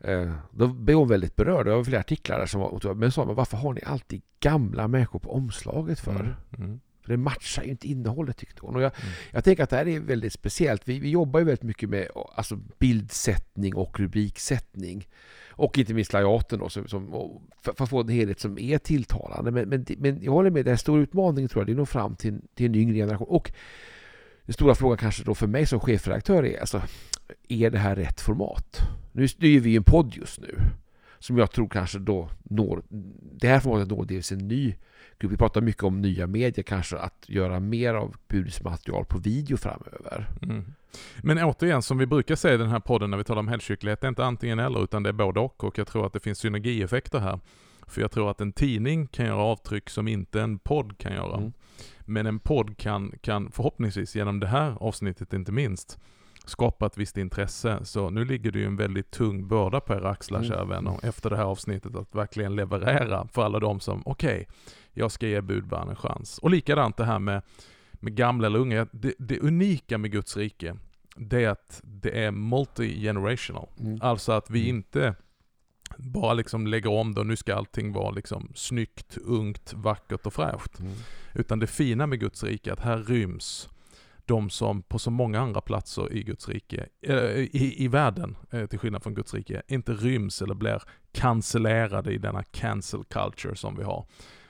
eh, 0.00 0.32
då 0.50 0.66
blev 0.66 0.96
hon 0.96 1.08
väldigt 1.08 1.36
berörd. 1.36 1.66
Det 1.66 1.74
var 1.74 1.84
flera 1.84 2.00
artiklar 2.00 2.38
där 2.38 2.46
som 2.46 2.60
var... 2.60 2.94
Men 2.94 3.12
sa, 3.12 3.24
men 3.24 3.34
varför 3.34 3.56
har 3.56 3.72
ni 3.72 3.80
alltid 3.86 4.22
gamla 4.40 4.88
människor 4.88 5.18
på 5.18 5.34
omslaget 5.34 6.00
för? 6.00 6.10
Mm. 6.10 6.34
Mm. 6.58 6.80
För 7.02 7.12
det 7.12 7.16
matchar 7.16 7.62
ju 7.62 7.70
inte 7.70 7.88
innehållet 7.88 8.36
tyckte 8.36 8.60
hon. 8.60 8.76
Och 8.76 8.82
jag, 8.82 8.92
mm. 9.00 9.14
jag 9.30 9.44
tänker 9.44 9.62
att 9.62 9.70
det 9.70 9.76
här 9.76 9.88
är 9.88 10.00
väldigt 10.00 10.32
speciellt. 10.32 10.88
Vi, 10.88 10.98
vi 10.98 11.10
jobbar 11.10 11.40
ju 11.40 11.46
väldigt 11.46 11.62
mycket 11.62 11.88
med 11.88 12.08
alltså, 12.34 12.56
bildsättning 12.78 13.74
och 13.74 14.00
rubriksättning. 14.00 15.08
Och 15.60 15.78
inte 15.78 15.94
minst 15.94 16.12
layouten 16.12 16.58
då, 16.58 16.68
som, 16.68 16.88
som, 16.88 17.10
för, 17.62 17.72
för, 17.72 17.84
att 17.84 17.90
få 17.90 18.00
en 18.00 18.08
helhet 18.08 18.40
som 18.40 18.58
är 18.58 18.78
tilltalande. 18.78 19.50
Men, 19.50 19.68
men, 19.68 19.86
men 19.98 20.22
jag 20.22 20.32
håller 20.32 20.50
med, 20.50 20.64
det 20.64 20.70
är 20.70 20.72
utmaningen 20.72 20.78
stor 20.78 21.00
utmaning 21.00 21.48
tror 21.48 21.60
jag, 21.60 21.66
det 21.66 21.72
är 21.72 21.76
nog 21.76 21.88
fram 21.88 22.16
till, 22.16 22.40
till 22.54 22.66
en 22.66 22.74
yngre 22.74 22.94
generation. 22.94 23.28
Och 23.28 23.52
den 24.44 24.52
stora 24.52 24.74
frågan 24.74 24.98
kanske 24.98 25.24
då 25.24 25.34
för 25.34 25.46
mig 25.46 25.66
som 25.66 25.80
chefredaktör 25.80 26.44
är, 26.44 26.60
alltså, 26.60 26.82
är 27.48 27.70
det 27.70 27.78
här 27.78 27.96
rätt 27.96 28.20
format? 28.20 28.80
Nu 29.12 29.28
styr 29.28 29.60
vi 29.60 29.70
ju 29.70 29.76
en 29.76 29.84
podd 29.84 30.14
just 30.16 30.40
nu, 30.40 30.58
som 31.20 31.38
jag 31.38 31.50
tror 31.50 31.68
kanske 31.68 31.98
då 31.98 32.30
når, 32.42 32.82
det 33.40 33.48
här 33.48 33.60
formatet 33.60 33.88
når 33.88 34.04
dels 34.04 34.32
en 34.32 34.48
ny 34.48 34.74
grupp. 35.18 35.32
Vi 35.32 35.36
pratar 35.36 35.60
mycket 35.60 35.82
om 35.82 36.00
nya 36.00 36.26
medier, 36.26 36.62
kanske 36.62 36.98
att 36.98 37.24
göra 37.28 37.60
mer 37.60 37.94
av 37.94 38.16
budismaterial 38.28 39.04
på 39.04 39.18
video 39.18 39.56
framöver. 39.56 40.26
Mm. 40.42 40.64
Men 41.22 41.38
återigen, 41.38 41.82
som 41.82 41.98
vi 41.98 42.06
brukar 42.06 42.36
säga 42.36 42.54
i 42.54 42.58
den 42.58 42.68
här 42.68 42.80
podden 42.80 43.10
när 43.10 43.18
vi 43.18 43.24
talar 43.24 43.40
om 43.40 43.48
helgkyrklighet, 43.48 44.00
det 44.00 44.06
är 44.06 44.08
inte 44.08 44.24
antingen 44.24 44.58
eller 44.58 44.84
utan 44.84 45.02
det 45.02 45.08
är 45.08 45.12
både 45.12 45.40
och 45.40 45.64
och 45.64 45.78
jag 45.78 45.86
tror 45.86 46.06
att 46.06 46.12
det 46.12 46.20
finns 46.20 46.38
synergieffekter 46.38 47.18
här. 47.18 47.40
För 47.86 48.00
jag 48.00 48.10
tror 48.10 48.30
att 48.30 48.40
en 48.40 48.52
tidning 48.52 49.06
kan 49.06 49.26
göra 49.26 49.42
avtryck 49.42 49.90
som 49.90 50.08
inte 50.08 50.40
en 50.40 50.58
podd 50.58 50.98
kan 50.98 51.12
göra. 51.12 51.36
Mm. 51.36 51.52
Men 52.00 52.26
en 52.26 52.38
podd 52.38 52.78
kan, 52.78 53.12
kan 53.20 53.50
förhoppningsvis 53.50 54.16
genom 54.16 54.40
det 54.40 54.46
här 54.46 54.76
avsnittet 54.80 55.32
inte 55.32 55.52
minst 55.52 55.98
skapa 56.46 56.86
ett 56.86 56.98
visst 56.98 57.16
intresse. 57.16 57.78
Så 57.82 58.10
nu 58.10 58.24
ligger 58.24 58.50
det 58.50 58.58
ju 58.58 58.66
en 58.66 58.76
väldigt 58.76 59.10
tung 59.10 59.48
börda 59.48 59.80
på 59.80 59.94
era 59.94 60.10
axlar, 60.10 60.38
mm. 60.38 60.50
kära 60.50 60.64
vänner, 60.64 60.98
efter 61.02 61.30
det 61.30 61.36
här 61.36 61.44
avsnittet 61.44 61.96
att 61.96 62.14
verkligen 62.14 62.56
leverera 62.56 63.28
för 63.32 63.42
alla 63.42 63.58
de 63.58 63.80
som, 63.80 64.02
okej, 64.04 64.32
okay, 64.32 64.46
jag 64.92 65.12
ska 65.12 65.26
ge 65.26 65.40
budbäraren 65.40 65.88
en 65.88 65.96
chans. 65.96 66.38
Och 66.38 66.50
likadant 66.50 66.96
det 66.96 67.04
här 67.04 67.18
med 67.18 67.42
med 68.00 68.14
gamla 68.16 68.46
eller 68.46 68.58
unga, 68.58 68.86
det, 68.92 69.14
det 69.18 69.38
unika 69.38 69.98
med 69.98 70.12
Guds 70.12 70.36
rike, 70.36 70.76
det 71.16 71.44
är 71.44 71.48
att 71.48 71.80
det 71.84 72.24
är 72.24 72.30
multi-generational. 72.30 73.68
Mm. 73.80 73.98
Alltså 74.02 74.32
att 74.32 74.50
vi 74.50 74.62
mm. 74.62 74.76
inte 74.76 75.14
bara 75.96 76.34
liksom 76.34 76.66
lägger 76.66 76.90
om 76.90 77.14
det 77.14 77.20
och 77.20 77.26
nu 77.26 77.36
ska 77.36 77.54
allting 77.54 77.92
vara 77.92 78.10
liksom 78.10 78.52
snyggt, 78.54 79.18
ungt, 79.18 79.72
vackert 79.76 80.26
och 80.26 80.32
fräscht. 80.32 80.78
Mm. 80.78 80.92
Utan 81.34 81.58
det 81.58 81.66
fina 81.66 82.06
med 82.06 82.20
Guds 82.20 82.44
rike 82.44 82.70
är 82.70 82.72
att 82.72 82.80
här 82.80 82.98
ryms 82.98 83.68
de 84.30 84.50
som 84.50 84.82
på 84.82 84.98
så 84.98 85.10
många 85.10 85.40
andra 85.40 85.60
platser 85.60 86.12
i 86.12 86.22
Guds 86.22 86.48
rike, 86.48 86.86
äh, 87.02 87.16
i, 87.16 87.84
i 87.84 87.88
världen, 87.88 88.36
äh, 88.50 88.66
till 88.66 88.78
skillnad 88.78 89.02
från 89.02 89.14
Guds 89.14 89.34
rike, 89.34 89.62
inte 89.68 89.92
ryms 89.92 90.42
eller 90.42 90.54
blir 90.54 90.82
cancellerade 91.12 92.12
i 92.12 92.18
denna 92.18 92.42
cancel 92.42 93.04
culture 93.04 93.56
som 93.56 93.76
vi 93.76 93.82
har. 93.82 94.06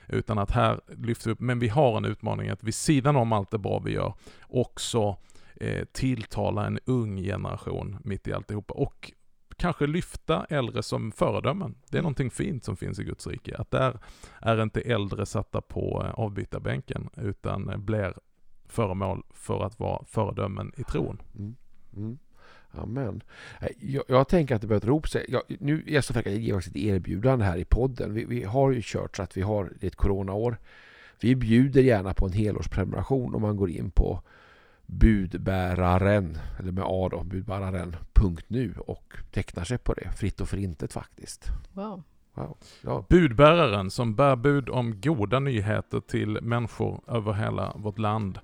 Utan 0.07 0.39
att 0.39 0.51
här 0.51 0.79
lyfter 0.87 1.25
vi 1.29 1.33
upp, 1.33 1.39
men 1.39 1.59
vi 1.59 1.67
har 1.67 1.97
en 1.97 2.05
utmaning 2.05 2.49
att 2.49 2.63
vid 2.63 2.75
sidan 2.75 3.15
om 3.15 3.33
allt 3.33 3.51
det 3.51 3.57
bra 3.57 3.79
vi 3.79 3.91
gör, 3.91 4.13
också 4.41 5.17
eh, 5.55 5.85
tilltala 5.91 6.65
en 6.65 6.79
ung 6.85 7.17
generation 7.17 7.97
mitt 8.03 8.27
i 8.27 8.33
alltihopa. 8.33 8.73
Och 8.73 9.11
kanske 9.57 9.87
lyfta 9.87 10.45
äldre 10.49 10.83
som 10.83 11.11
föredömen. 11.11 11.75
Det 11.89 11.97
är 11.97 11.99
mm. 11.99 12.03
någonting 12.03 12.31
fint 12.31 12.65
som 12.65 12.77
finns 12.77 12.99
i 12.99 13.03
Guds 13.03 13.27
rike. 13.27 13.57
Att 13.57 13.71
där 13.71 13.99
är 14.41 14.63
inte 14.63 14.81
äldre 14.81 15.25
satta 15.25 15.61
på 15.61 16.03
eh, 16.05 16.19
avbytarbänken, 16.19 17.09
utan 17.17 17.69
eh, 17.69 17.77
blir 17.77 18.13
föremål 18.71 19.23
för 19.33 19.63
att 19.63 19.79
vara 19.79 20.05
föredömen 20.05 20.71
i 20.77 20.83
tron. 20.83 21.21
Mm. 21.37 21.55
Mm. 21.95 22.17
Amen. 22.71 23.23
Jag, 23.79 24.03
jag, 24.07 24.27
tänker 24.27 24.55
att 24.55 24.61
det 24.61 24.67
behöver 24.67 24.87
rop 24.87 25.09
sig. 25.09 25.25
Jag, 25.29 25.41
nu 25.59 25.83
är 25.87 25.93
jag 25.93 26.03
så 26.03 26.13
fräck 26.13 26.27
att 26.27 26.33
ge 26.33 26.53
oss 26.53 26.67
ett 26.67 26.75
erbjudande 26.75 27.45
här 27.45 27.57
i 27.57 27.65
podden. 27.65 28.13
Vi, 28.13 28.25
vi, 28.25 28.43
har 28.43 28.71
ju 28.71 28.81
kört 28.83 29.17
så 29.17 29.23
att 29.23 29.37
vi 29.37 29.41
har 29.41 29.73
ett 29.81 29.95
coronaår. 29.95 30.57
Vi 31.21 31.35
bjuder 31.35 31.81
gärna 31.81 32.13
på 32.13 32.25
en 32.25 32.33
helårsprenumeration 32.33 33.35
om 33.35 33.41
man 33.41 33.57
går 33.57 33.69
in 33.69 33.91
på 33.91 34.21
budbäraren, 34.85 36.37
eller 36.59 36.71
med 36.71 36.83
A 36.87 37.09
då, 37.11 37.23
budbäraren.nu 37.23 38.73
och 38.77 39.13
tecknar 39.31 39.63
sig 39.63 39.77
på 39.77 39.93
det. 39.93 40.11
Fritt 40.11 40.41
och 40.41 40.49
förintet 40.49 40.93
faktiskt. 40.93 41.45
Wow. 41.73 42.03
Wow. 42.33 42.57
Ja. 42.81 43.05
Budbäraren 43.09 43.91
som 43.91 44.15
bär 44.15 44.35
bud 44.35 44.69
om 44.69 45.01
goda 45.01 45.39
nyheter 45.39 45.99
till 45.99 46.39
människor 46.41 47.01
över 47.07 47.33
hela 47.33 47.73
vårt 47.75 47.99
land. 47.99 48.39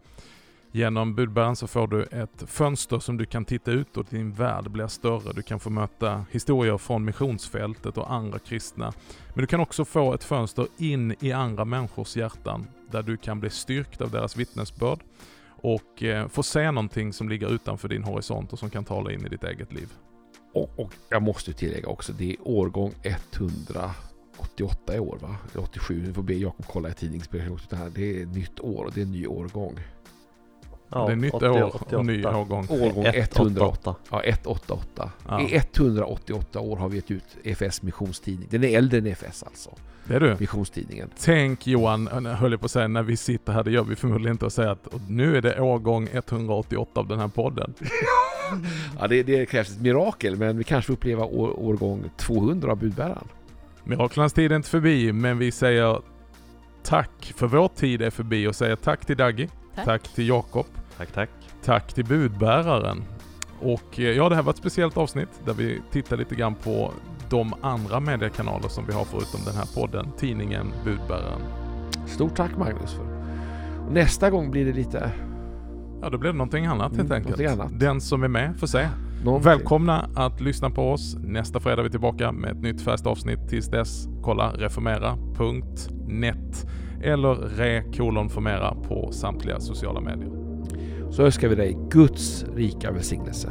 Genom 0.71 1.15
budbäraren 1.15 1.55
så 1.55 1.67
får 1.67 1.87
du 1.87 2.03
ett 2.03 2.43
fönster 2.47 2.99
som 2.99 3.17
du 3.17 3.25
kan 3.25 3.45
titta 3.45 3.71
ut 3.71 3.97
och 3.97 4.05
din 4.09 4.31
värld 4.33 4.71
blir 4.71 4.87
större. 4.87 5.33
Du 5.33 5.41
kan 5.41 5.59
få 5.59 5.69
möta 5.69 6.25
historier 6.31 6.77
från 6.77 7.05
missionsfältet 7.05 7.97
och 7.97 8.13
andra 8.13 8.39
kristna. 8.39 8.93
Men 9.33 9.41
du 9.41 9.47
kan 9.47 9.59
också 9.59 9.85
få 9.85 10.13
ett 10.13 10.23
fönster 10.23 10.67
in 10.77 11.15
i 11.19 11.31
andra 11.31 11.65
människors 11.65 12.15
hjärtan 12.15 12.67
där 12.91 13.03
du 13.03 13.17
kan 13.17 13.39
bli 13.39 13.49
styrkt 13.49 14.01
av 14.01 14.11
deras 14.11 14.37
vittnesbörd 14.37 14.99
och 15.61 16.03
eh, 16.03 16.27
få 16.27 16.43
se 16.43 16.71
någonting 16.71 17.13
som 17.13 17.29
ligger 17.29 17.53
utanför 17.53 17.87
din 17.87 18.03
horisont 18.03 18.53
och 18.53 18.59
som 18.59 18.69
kan 18.69 18.85
tala 18.85 19.11
in 19.11 19.25
i 19.25 19.29
ditt 19.29 19.43
eget 19.43 19.73
liv. 19.73 19.89
Och, 20.57 20.79
och 20.79 20.93
jag 21.09 21.21
måste 21.21 21.53
tillägga 21.53 21.87
också, 21.87 22.13
det 22.13 22.31
är 22.31 22.35
årgång 22.47 22.93
188 23.03 24.95
i 24.95 24.99
år 24.99 25.17
va? 25.21 25.35
87, 25.55 26.03
nu 26.07 26.13
får 26.13 26.23
be 26.23 26.33
Jakob 26.33 26.65
kolla 26.65 26.89
i 26.89 26.93
tidningsbrevet. 26.93 27.69
Det 27.95 28.17
är 28.17 28.23
ett 28.23 28.35
nytt 28.35 28.59
år 28.59 28.85
och 28.85 28.91
det 28.93 29.01
är 29.01 29.05
en 29.05 29.11
ny 29.11 29.27
årgång. 29.27 29.79
Ja, 30.89 31.05
det 31.05 31.11
är 31.11 31.15
nytt 31.15 31.33
80, 31.33 31.45
år 31.49 31.63
88. 31.75 31.97
och 31.97 32.05
ny 32.05 32.25
årgång. 32.25 32.67
Årgång 32.69 33.05
100, 33.05 33.11
188. 33.13 33.95
ja, 34.11 34.23
188. 34.23 35.11
Ja. 35.27 35.41
I 35.41 35.55
188 35.55 36.59
år 36.59 36.77
har 36.77 36.89
vi 36.89 36.95
gett 36.95 37.11
ut 37.11 37.23
EFS 37.43 37.81
missionstidning. 37.81 38.47
Den 38.51 38.63
är 38.63 38.77
äldre 38.77 38.97
än 38.99 39.07
EFS 39.07 39.43
alltså. 39.43 39.69
Det 40.07 40.15
är 40.15 40.19
du. 40.19 40.35
Missionstidningen. 40.39 41.09
Tänk 41.19 41.67
Johan, 41.67 42.09
jag 42.11 42.21
höll 42.21 42.51
jag 42.51 42.59
på 42.59 42.65
att 42.65 42.71
säga, 42.71 42.87
när 42.87 43.03
vi 43.03 43.17
sitter 43.17 43.53
här, 43.53 43.63
det 43.63 43.71
gör 43.71 43.83
vi 43.83 43.95
förmodligen 43.95 44.31
inte, 44.31 44.45
och 44.45 44.53
säger 44.53 44.69
att 44.69 44.87
nu 45.07 45.37
är 45.37 45.41
det 45.41 45.61
årgång 45.61 46.07
188 46.11 46.99
av 46.99 47.07
den 47.07 47.19
här 47.19 47.27
podden. 47.27 47.73
Ja, 48.99 49.07
det, 49.07 49.23
det 49.23 49.45
krävs 49.45 49.69
ett 49.69 49.81
mirakel, 49.81 50.35
men 50.35 50.57
vi 50.57 50.63
kanske 50.63 50.87
får 50.87 50.93
uppleva 50.93 51.25
år, 51.25 51.59
årgång 51.59 52.03
200 52.17 52.71
av 52.71 52.77
budbäraren. 52.77 53.27
Miraklernas 53.83 54.33
tid 54.33 54.51
är 54.51 54.55
inte 54.55 54.69
förbi, 54.69 55.13
men 55.13 55.37
vi 55.37 55.51
säger 55.51 56.01
tack 56.83 57.33
för 57.35 57.47
vår 57.47 57.67
tid 57.67 58.01
är 58.01 58.09
förbi 58.09 58.47
och 58.47 58.55
säger 58.55 58.75
tack 58.75 59.05
till 59.05 59.17
Daggy, 59.17 59.47
Tack. 59.77 59.85
tack 59.85 60.03
till 60.15 60.27
Jakob, 60.27 60.65
Tack, 60.97 61.11
tack. 61.13 61.29
tack 61.63 61.93
till 61.93 62.05
budbäraren. 62.05 63.03
Och 63.61 63.99
eh, 63.99 64.05
ja, 64.11 64.29
det 64.29 64.35
här 64.35 64.43
var 64.43 64.51
ett 64.51 64.57
speciellt 64.57 64.97
avsnitt 64.97 65.29
där 65.45 65.53
vi 65.53 65.81
tittar 65.91 66.17
lite 66.17 66.35
grann 66.35 66.55
på 66.55 66.91
de 67.29 67.53
andra 67.61 67.99
mediekanaler 67.99 68.67
som 68.67 68.85
vi 68.87 68.93
har 68.93 69.05
förutom 69.05 69.41
den 69.45 69.55
här 69.55 69.65
podden, 69.75 70.07
tidningen 70.17 70.67
Budbäraren. 70.83 71.41
Stort 72.07 72.35
tack 72.35 72.57
Magnus. 72.57 72.93
För. 72.93 73.03
Och 73.87 73.91
nästa 73.93 74.29
gång 74.29 74.51
blir 74.51 74.65
det 74.65 74.73
lite... 74.73 75.11
Ja, 76.01 76.09
då 76.09 76.17
blir 76.17 76.31
det 76.31 76.37
någonting 76.37 76.65
annat 76.65 76.95
helt 76.95 77.11
Mm, 77.11 77.25
enkelt. 77.27 77.51
annat. 77.51 77.79
Den 77.79 78.01
som 78.01 78.23
är 78.23 78.27
med 78.27 78.59
får 78.59 78.67
se. 78.67 78.87
någonting. 79.23 79.51
Välkomna 79.51 80.09
att 80.15 80.41
lyssna 80.41 80.69
på 80.69 80.91
oss. 80.91 81.15
Nästa 81.19 81.59
fredag 81.59 81.79
är 81.79 81.83
vi 81.83 81.89
tillbaka 81.89 82.31
med 82.31 82.51
ett 82.51 82.61
nytt 82.61 82.81
färskt 82.81 83.07
avsnitt. 83.07 83.39
Tills 83.49 83.67
dess, 83.67 84.07
kolla 84.23 84.51
reformera.net 84.51 86.67
eller 87.01 87.35
re-formera 87.35 88.75
på 88.75 89.11
samtliga 89.11 89.59
sociala 89.59 90.01
medier. 90.01 90.31
Så 91.11 91.23
önskar 91.23 91.47
vi 91.47 91.55
dig 91.55 91.77
Guds 91.91 92.45
rika 92.55 92.91
välsignelse. 92.91 93.49